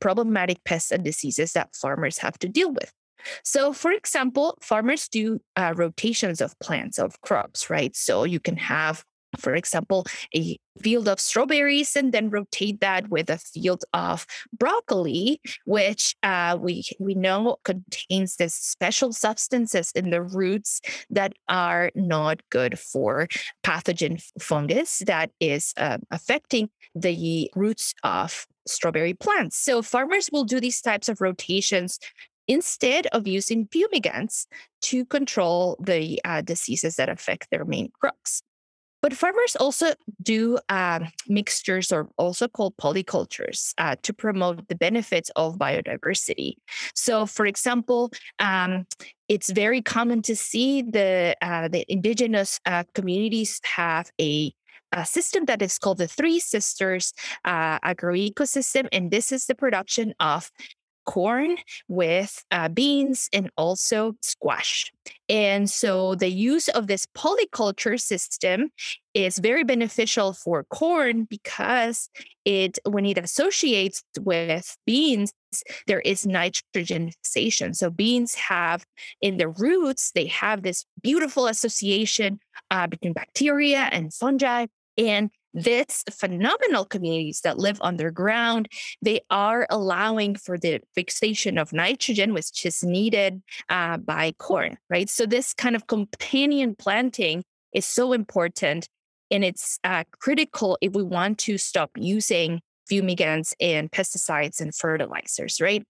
problematic 0.00 0.62
pests 0.64 0.90
and 0.90 1.04
diseases 1.04 1.52
that 1.52 1.74
farmers 1.74 2.18
have 2.18 2.38
to 2.40 2.48
deal 2.48 2.72
with. 2.72 2.92
So, 3.44 3.72
for 3.72 3.92
example, 3.92 4.58
farmers 4.60 5.08
do 5.08 5.40
uh, 5.56 5.74
rotations 5.76 6.40
of 6.40 6.58
plants, 6.58 6.98
of 6.98 7.20
crops, 7.20 7.70
right? 7.70 7.94
So 7.94 8.24
you 8.24 8.40
can 8.40 8.56
have 8.56 9.04
for 9.38 9.54
example, 9.54 10.06
a 10.34 10.58
field 10.80 11.08
of 11.08 11.20
strawberries 11.20 11.96
and 11.96 12.12
then 12.12 12.30
rotate 12.30 12.80
that 12.80 13.08
with 13.08 13.30
a 13.30 13.38
field 13.38 13.84
of 13.92 14.26
broccoli, 14.52 15.40
which 15.64 16.14
uh, 16.22 16.56
we 16.60 16.84
we 16.98 17.14
know 17.14 17.56
contains 17.64 18.36
this 18.36 18.54
special 18.54 19.12
substances 19.12 19.92
in 19.94 20.10
the 20.10 20.22
roots 20.22 20.80
that 21.10 21.34
are 21.48 21.90
not 21.94 22.40
good 22.50 22.78
for 22.78 23.28
pathogen 23.62 24.22
fungus 24.40 25.02
that 25.06 25.30
is 25.40 25.72
uh, 25.76 25.98
affecting 26.10 26.68
the 26.94 27.50
roots 27.54 27.94
of 28.02 28.46
strawberry 28.66 29.14
plants. 29.14 29.56
So 29.56 29.82
farmers 29.82 30.28
will 30.32 30.44
do 30.44 30.60
these 30.60 30.80
types 30.80 31.08
of 31.08 31.20
rotations 31.20 31.98
instead 32.48 33.06
of 33.08 33.26
using 33.26 33.66
fumigants 33.68 34.46
to 34.82 35.04
control 35.04 35.76
the 35.80 36.20
uh, 36.24 36.42
diseases 36.42 36.96
that 36.96 37.08
affect 37.08 37.48
their 37.50 37.64
main 37.64 37.90
crops. 38.00 38.42
But 39.02 39.12
farmers 39.12 39.54
also 39.56 39.92
do 40.22 40.58
um, 40.68 41.06
mixtures, 41.28 41.92
or 41.92 42.08
also 42.16 42.48
called 42.48 42.76
polycultures, 42.76 43.72
uh, 43.78 43.94
to 44.02 44.12
promote 44.12 44.66
the 44.68 44.74
benefits 44.74 45.30
of 45.36 45.58
biodiversity. 45.58 46.54
So, 46.94 47.24
for 47.26 47.46
example, 47.46 48.10
um, 48.38 48.86
it's 49.28 49.52
very 49.52 49.82
common 49.82 50.22
to 50.22 50.34
see 50.34 50.82
the 50.82 51.36
uh, 51.40 51.68
the 51.68 51.84
indigenous 51.88 52.58
uh, 52.66 52.84
communities 52.94 53.60
have 53.64 54.10
a 54.20 54.52
a 54.92 55.04
system 55.04 55.44
that 55.44 55.62
is 55.62 55.78
called 55.78 55.98
the 55.98 56.08
Three 56.08 56.40
Sisters 56.40 57.12
uh, 57.44 57.78
agroecosystem, 57.80 58.88
and 58.92 59.10
this 59.10 59.30
is 59.30 59.46
the 59.46 59.54
production 59.54 60.14
of 60.18 60.50
corn 61.06 61.56
with 61.88 62.44
uh, 62.50 62.68
beans 62.68 63.28
and 63.32 63.50
also 63.56 64.14
squash. 64.22 64.92
And 65.28 65.70
so 65.70 66.14
the 66.14 66.30
use 66.30 66.68
of 66.68 66.86
this 66.86 67.06
polyculture 67.16 68.00
system 68.00 68.70
is 69.14 69.38
very 69.38 69.64
beneficial 69.64 70.34
for 70.34 70.64
corn 70.64 71.24
because 71.24 72.10
it 72.44 72.78
when 72.84 73.06
it 73.06 73.16
associates 73.16 74.02
with 74.20 74.76
beans 74.84 75.32
there 75.86 76.00
is 76.00 76.26
nitrogen 76.26 77.10
fixation 77.10 77.72
so 77.72 77.88
beans 77.88 78.34
have 78.34 78.84
in 79.22 79.38
the 79.38 79.48
roots 79.48 80.12
they 80.14 80.26
have 80.26 80.62
this 80.62 80.84
beautiful 81.02 81.46
association 81.46 82.38
uh, 82.70 82.86
between 82.86 83.14
bacteria 83.14 83.88
and 83.90 84.12
fungi 84.12 84.66
and 84.98 85.30
this 85.56 86.04
phenomenal 86.10 86.84
communities 86.84 87.40
that 87.40 87.58
live 87.58 87.78
underground, 87.80 88.68
they 89.00 89.20
are 89.30 89.66
allowing 89.70 90.36
for 90.36 90.58
the 90.58 90.80
fixation 90.94 91.56
of 91.56 91.72
nitrogen, 91.72 92.34
which 92.34 92.64
is 92.66 92.84
needed 92.84 93.42
uh, 93.70 93.96
by 93.96 94.32
corn, 94.38 94.76
right? 94.90 95.08
So 95.08 95.24
this 95.24 95.54
kind 95.54 95.74
of 95.74 95.86
companion 95.86 96.76
planting 96.76 97.42
is 97.72 97.86
so 97.86 98.12
important 98.12 98.88
and 99.30 99.44
it's 99.44 99.78
uh, 99.82 100.04
critical 100.20 100.78
if 100.80 100.92
we 100.92 101.02
want 101.02 101.38
to 101.38 101.58
stop 101.58 101.90
using 101.96 102.60
fumigants 102.90 103.52
and 103.60 103.90
pesticides 103.90 104.60
and 104.60 104.72
fertilizers 104.72 105.60
right 105.60 105.82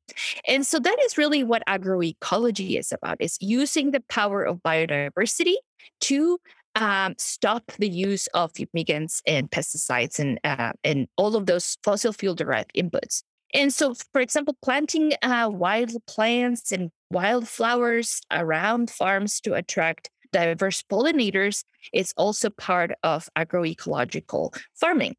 and 0.48 0.66
so 0.66 0.78
that 0.78 0.96
is 1.04 1.18
really 1.18 1.44
what 1.44 1.62
agroecology 1.68 2.78
is 2.78 2.90
about 2.90 3.18
is 3.20 3.36
using 3.38 3.90
the 3.90 4.02
power 4.08 4.42
of 4.42 4.62
biodiversity 4.62 5.56
to 6.00 6.38
um, 6.76 7.14
stop 7.18 7.72
the 7.78 7.88
use 7.88 8.28
of 8.28 8.52
fumigants 8.52 9.20
and 9.26 9.50
pesticides 9.50 10.18
and 10.18 10.38
uh, 10.44 10.72
and 10.84 11.08
all 11.16 11.34
of 11.34 11.46
those 11.46 11.76
fossil 11.82 12.12
fuel 12.12 12.34
derived 12.34 12.70
inputs. 12.76 13.22
And 13.54 13.72
so, 13.72 13.94
for 14.12 14.20
example, 14.20 14.56
planting 14.62 15.14
uh, 15.22 15.48
wild 15.50 15.92
plants 16.06 16.72
and 16.72 16.90
wildflowers 17.10 18.20
around 18.30 18.90
farms 18.90 19.40
to 19.40 19.54
attract 19.54 20.10
diverse 20.32 20.82
pollinators 20.82 21.64
is 21.94 22.12
also 22.16 22.50
part 22.50 22.92
of 23.02 23.28
agroecological 23.36 24.56
farming. 24.74 25.16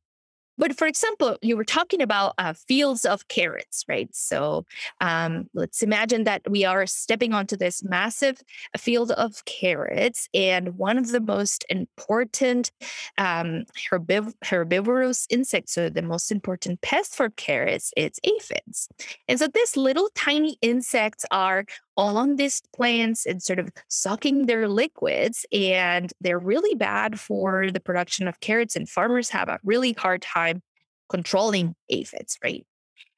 But 0.57 0.77
for 0.77 0.87
example, 0.87 1.37
you 1.41 1.55
were 1.55 1.63
talking 1.63 2.01
about 2.01 2.33
uh, 2.37 2.53
fields 2.53 3.05
of 3.05 3.27
carrots, 3.27 3.85
right? 3.87 4.09
So 4.13 4.65
um, 5.01 5.47
let's 5.53 5.81
imagine 5.83 6.23
that 6.23 6.41
we 6.49 6.65
are 6.65 6.85
stepping 6.87 7.33
onto 7.33 7.55
this 7.55 7.83
massive 7.83 8.41
field 8.77 9.11
of 9.11 9.45
carrots, 9.45 10.27
and 10.33 10.77
one 10.77 10.97
of 10.97 11.09
the 11.09 11.19
most 11.21 11.65
important 11.69 12.71
um, 13.17 13.65
herbiv- 13.91 14.33
herbivorous 14.43 15.27
insects, 15.29 15.73
so 15.73 15.89
the 15.89 16.01
most 16.01 16.31
important 16.31 16.81
pest 16.81 17.15
for 17.15 17.29
carrots, 17.29 17.91
is 17.95 18.19
aphids. 18.23 18.89
And 19.27 19.39
so 19.39 19.47
these 19.47 19.77
little 19.77 20.09
tiny 20.15 20.57
insects 20.61 21.25
are 21.31 21.65
on 21.97 22.35
these 22.35 22.61
plants 22.75 23.25
and 23.25 23.41
sort 23.41 23.59
of 23.59 23.69
sucking 23.89 24.45
their 24.45 24.67
liquids. 24.67 25.45
And 25.51 26.11
they're 26.21 26.39
really 26.39 26.75
bad 26.75 27.19
for 27.19 27.71
the 27.71 27.79
production 27.79 28.27
of 28.27 28.39
carrots. 28.39 28.75
And 28.75 28.87
farmers 28.87 29.29
have 29.29 29.49
a 29.49 29.59
really 29.63 29.93
hard 29.93 30.21
time 30.21 30.61
controlling 31.09 31.75
aphids, 31.89 32.37
right? 32.43 32.65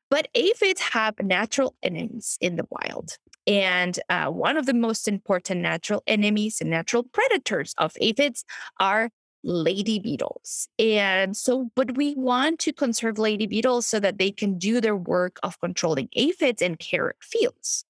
But 0.09 0.27
aphids 0.33 0.81
have 0.81 1.15
natural 1.21 1.75
enemies 1.83 2.37
in 2.41 2.55
the 2.55 2.65
wild. 2.69 3.17
And 3.45 3.99
uh, 4.09 4.27
one 4.27 4.57
of 4.57 4.65
the 4.65 4.73
most 4.73 5.07
important 5.07 5.61
natural 5.61 6.01
enemies 6.07 6.61
and 6.61 6.69
natural 6.69 7.03
predators 7.03 7.73
of 7.77 7.93
aphids 7.99 8.43
are 8.79 9.09
lady 9.43 9.99
beetles. 9.99 10.67
And 10.77 11.35
so, 11.35 11.71
but 11.75 11.95
we 11.95 12.15
want 12.15 12.59
to 12.59 12.73
conserve 12.73 13.17
lady 13.17 13.47
beetles 13.47 13.85
so 13.85 13.99
that 13.99 14.17
they 14.17 14.31
can 14.31 14.57
do 14.57 14.81
their 14.81 14.95
work 14.95 15.39
of 15.43 15.59
controlling 15.59 16.09
aphids 16.13 16.61
in 16.61 16.75
carrot 16.75 17.17
fields. 17.21 17.85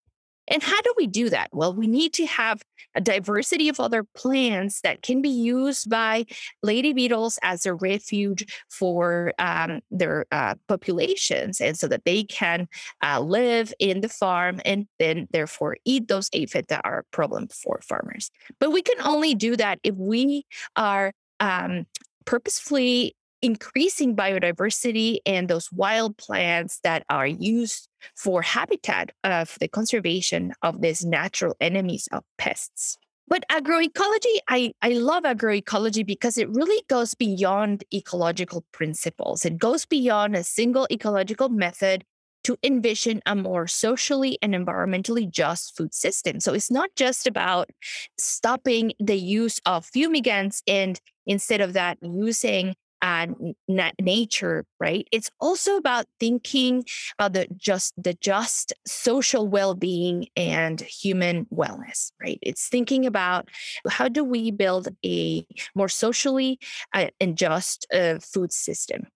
And 0.49 0.63
how 0.63 0.81
do 0.81 0.93
we 0.97 1.07
do 1.07 1.29
that? 1.29 1.49
Well, 1.53 1.73
we 1.73 1.88
need 1.88 2.13
to 2.13 2.25
have 2.25 2.62
a 2.95 3.01
diversity 3.01 3.69
of 3.69 3.79
other 3.79 4.03
plants 4.15 4.81
that 4.81 5.01
can 5.01 5.21
be 5.21 5.29
used 5.29 5.89
by 5.89 6.25
lady 6.63 6.93
beetles 6.93 7.38
as 7.43 7.65
a 7.65 7.73
refuge 7.73 8.45
for 8.69 9.33
um, 9.39 9.81
their 9.91 10.25
uh, 10.31 10.55
populations, 10.67 11.62
and 11.62 11.77
so 11.77 11.88
that 11.88 12.05
they 12.05 12.23
can 12.23 12.67
uh, 13.03 13.19
live 13.19 13.73
in 13.79 14.01
the 14.01 14.09
farm 14.09 14.59
and 14.65 14.88
then 14.97 15.27
therefore 15.31 15.77
eat 15.85 16.07
those 16.07 16.29
aphids 16.33 16.67
that 16.69 16.81
are 16.83 16.99
a 16.99 17.15
problem 17.15 17.47
for 17.47 17.79
farmers. 17.83 18.31
But 18.59 18.71
we 18.71 18.81
can 18.81 18.99
only 19.01 19.35
do 19.35 19.55
that 19.57 19.79
if 19.83 19.95
we 19.95 20.45
are 20.75 21.13
um, 21.39 21.85
purposefully 22.25 23.15
increasing 23.41 24.15
biodiversity 24.15 25.19
and 25.25 25.47
those 25.47 25.71
wild 25.71 26.17
plants 26.17 26.79
that 26.83 27.03
are 27.09 27.27
used 27.27 27.88
for 28.15 28.41
habitat 28.41 29.12
of 29.23 29.57
the 29.59 29.67
conservation 29.67 30.53
of 30.62 30.81
these 30.81 31.05
natural 31.05 31.55
enemies 31.59 32.07
of 32.12 32.23
pests. 32.38 32.97
But 33.27 33.45
agroecology, 33.51 34.38
I, 34.47 34.73
I 34.81 34.89
love 34.89 35.23
agroecology 35.23 36.03
because 36.03 36.38
it 36.38 36.49
really 36.49 36.83
goes 36.88 37.13
beyond 37.13 37.83
ecological 37.93 38.65
principles. 38.71 39.45
It 39.45 39.59
goes 39.59 39.85
beyond 39.85 40.35
a 40.35 40.43
single 40.43 40.88
ecological 40.91 41.49
method 41.49 42.03
to 42.45 42.57
envision 42.63 43.21
a 43.27 43.35
more 43.35 43.67
socially 43.67 44.39
and 44.41 44.55
environmentally 44.55 45.29
just 45.29 45.77
food 45.77 45.93
system. 45.93 46.39
So 46.39 46.53
it's 46.53 46.71
not 46.71 46.89
just 46.95 47.27
about 47.27 47.69
stopping 48.17 48.93
the 48.99 49.17
use 49.17 49.59
of 49.65 49.85
fumigants 49.85 50.63
and 50.65 50.99
instead 51.27 51.62
of 51.62 51.73
that 51.73 51.99
using 52.01 52.75
and 53.01 53.55
nature 53.99 54.65
right? 54.79 55.07
It's 55.12 55.29
also 55.39 55.77
about 55.77 56.05
thinking 56.19 56.83
about 57.17 57.33
the 57.33 57.47
just 57.55 57.93
the 57.97 58.13
just 58.15 58.73
social 58.85 59.47
well-being 59.47 60.27
and 60.35 60.81
human 60.81 61.45
wellness 61.45 62.12
right? 62.21 62.39
It's 62.41 62.67
thinking 62.67 63.05
about 63.05 63.49
how 63.89 64.07
do 64.07 64.23
we 64.23 64.51
build 64.51 64.89
a 65.05 65.45
more 65.75 65.89
socially 65.89 66.59
uh, 66.93 67.07
and 67.19 67.38
just 67.38 67.88
uh, 67.93 68.19
food 68.19 68.51
system. 68.51 69.07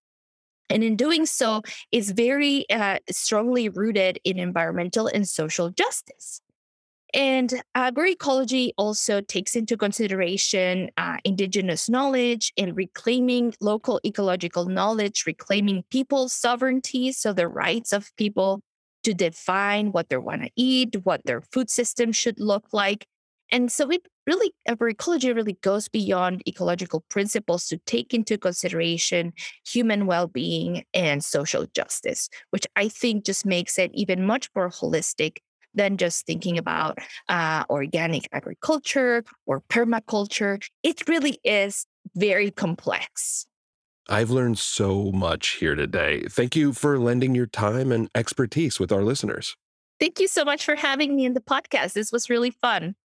And 0.69 0.83
in 0.83 0.95
doing 0.95 1.25
so 1.25 1.61
it's 1.91 2.11
very 2.11 2.65
uh, 2.69 2.99
strongly 3.11 3.69
rooted 3.69 4.19
in 4.23 4.39
environmental 4.39 5.07
and 5.07 5.27
social 5.27 5.69
justice 5.69 6.41
and 7.13 7.62
agroecology 7.78 8.71
also 8.78 9.21
takes 9.21 9.56
into 9.56 9.78
consideration 9.78 10.89
uh, 10.97 11.17
indigenous 11.23 11.88
knowledge 11.88 12.52
and 12.58 12.76
reclaiming 12.76 13.54
local 13.62 13.99
ecological 14.06 14.65
knowledge, 14.65 15.26
reclaiming 15.28 15.84
people's 15.91 16.34
sovereignty, 16.34 17.12
so 17.12 17.32
the 17.32 17.47
rights 17.47 17.93
of 17.93 18.12
people 18.17 18.62
to 19.04 19.13
define 19.13 19.91
what 19.91 20.10
they 20.10 20.17
want 20.17 20.43
to 20.43 20.49
eat, 20.56 20.95
what 21.04 21.21
their 21.26 21.41
food 21.41 21.69
system 21.69 22.12
should 22.12 22.39
look 22.39 22.65
like. 22.71 23.06
And 23.52 23.71
so 23.71 23.89
it 23.91 24.08
really, 24.26 24.52
agroecology 24.67 25.36
really 25.36 25.58
goes 25.62 25.88
beyond 25.88 26.41
ecological 26.47 27.04
principles 27.10 27.67
to 27.67 27.78
take 27.86 28.13
into 28.13 28.38
consideration 28.38 29.34
human 29.67 30.08
well 30.08 30.28
being 30.28 30.84
and 30.93 31.23
social 31.23 31.67
justice, 31.76 32.30
which 32.49 32.65
I 32.76 32.88
think 32.88 33.26
just 33.26 33.45
makes 33.45 33.78
it 33.78 33.91
even 33.93 34.26
much 34.26 34.49
more 34.56 34.69
holistic 34.69 35.38
than 35.73 35.97
just 35.97 36.25
thinking 36.25 36.57
about 36.57 36.99
uh, 37.29 37.63
organic 37.69 38.27
agriculture 38.31 39.23
or 39.45 39.62
permaculture. 39.62 40.63
It 40.83 41.07
really 41.07 41.39
is 41.43 41.86
very 42.15 42.51
complex. 42.51 43.45
I've 44.09 44.29
learned 44.29 44.59
so 44.59 45.12
much 45.12 45.51
here 45.55 45.75
today. 45.75 46.25
Thank 46.29 46.55
you 46.55 46.73
for 46.73 46.99
lending 46.99 47.36
your 47.36 47.45
time 47.47 47.91
and 47.91 48.09
expertise 48.13 48.79
with 48.79 48.91
our 48.91 49.03
listeners. 49.03 49.55
Thank 49.99 50.19
you 50.19 50.27
so 50.27 50.43
much 50.43 50.65
for 50.65 50.75
having 50.75 51.15
me 51.15 51.25
in 51.25 51.33
the 51.33 51.39
podcast. 51.39 51.93
This 51.93 52.12
was 52.12 52.29
really 52.29 52.51
fun. 52.51 52.95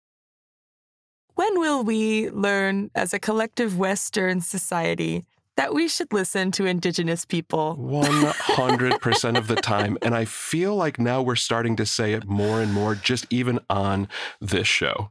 when 1.36 1.60
will 1.60 1.84
we 1.84 2.30
learn 2.30 2.90
as 2.96 3.14
a 3.14 3.18
collective 3.20 3.78
Western 3.78 4.40
society 4.40 5.24
that 5.58 5.74
we 5.74 5.88
should 5.88 6.12
listen 6.12 6.52
to 6.52 6.66
Indigenous 6.66 7.24
people? 7.24 7.76
100% 7.78 9.36
of 9.36 9.48
the 9.48 9.56
time. 9.74 9.98
And 10.02 10.14
I 10.14 10.24
feel 10.24 10.76
like 10.76 10.98
now 11.00 11.20
we're 11.20 11.34
starting 11.36 11.74
to 11.76 11.84
say 11.84 12.12
it 12.12 12.26
more 12.26 12.60
and 12.60 12.72
more, 12.72 12.94
just 12.94 13.26
even 13.28 13.58
on 13.68 14.08
this 14.40 14.68
show. 14.68 15.10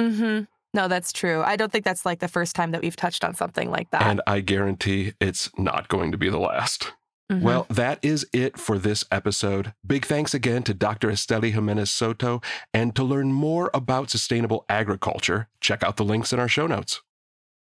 Mm-hmm. 0.00 0.44
No, 0.72 0.86
that's 0.86 1.12
true. 1.12 1.42
I 1.42 1.56
don't 1.56 1.72
think 1.72 1.84
that's 1.84 2.06
like 2.06 2.20
the 2.20 2.28
first 2.28 2.54
time 2.54 2.70
that 2.70 2.80
we've 2.82 2.94
touched 2.94 3.24
on 3.24 3.34
something 3.34 3.70
like 3.70 3.90
that. 3.90 4.02
And 4.02 4.20
I 4.26 4.38
guarantee 4.40 5.14
it's 5.20 5.50
not 5.58 5.88
going 5.88 6.12
to 6.12 6.18
be 6.18 6.28
the 6.28 6.38
last. 6.38 6.92
Mhm. 7.32 7.42
Well, 7.42 7.66
that 7.68 7.98
is 8.00 8.24
it 8.32 8.56
for 8.56 8.78
this 8.78 9.04
episode. 9.10 9.74
Big 9.84 10.06
thanks 10.06 10.32
again 10.32 10.62
to 10.62 10.74
Dr. 10.74 11.08
Estelí 11.08 11.52
Jiménez-Soto. 11.52 12.40
And 12.72 12.94
to 12.94 13.02
learn 13.02 13.32
more 13.32 13.70
about 13.74 14.10
sustainable 14.10 14.64
agriculture, 14.68 15.48
check 15.60 15.82
out 15.82 15.96
the 15.96 16.04
links 16.04 16.32
in 16.32 16.38
our 16.38 16.48
show 16.48 16.66
notes. 16.68 17.02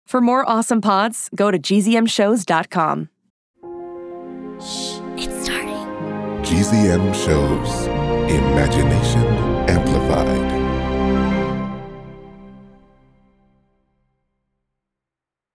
For 0.08 0.22
more 0.22 0.48
awesome 0.48 0.80
pods, 0.80 1.28
go 1.34 1.50
to 1.50 1.58
gzmshows.com. 1.58 3.10
Shh, 4.58 5.00
It's 5.18 5.44
starting. 5.44 5.84
GZM 6.42 7.14
shows 7.14 7.86
Imagination 8.32 9.22
Amplified. 9.68 10.67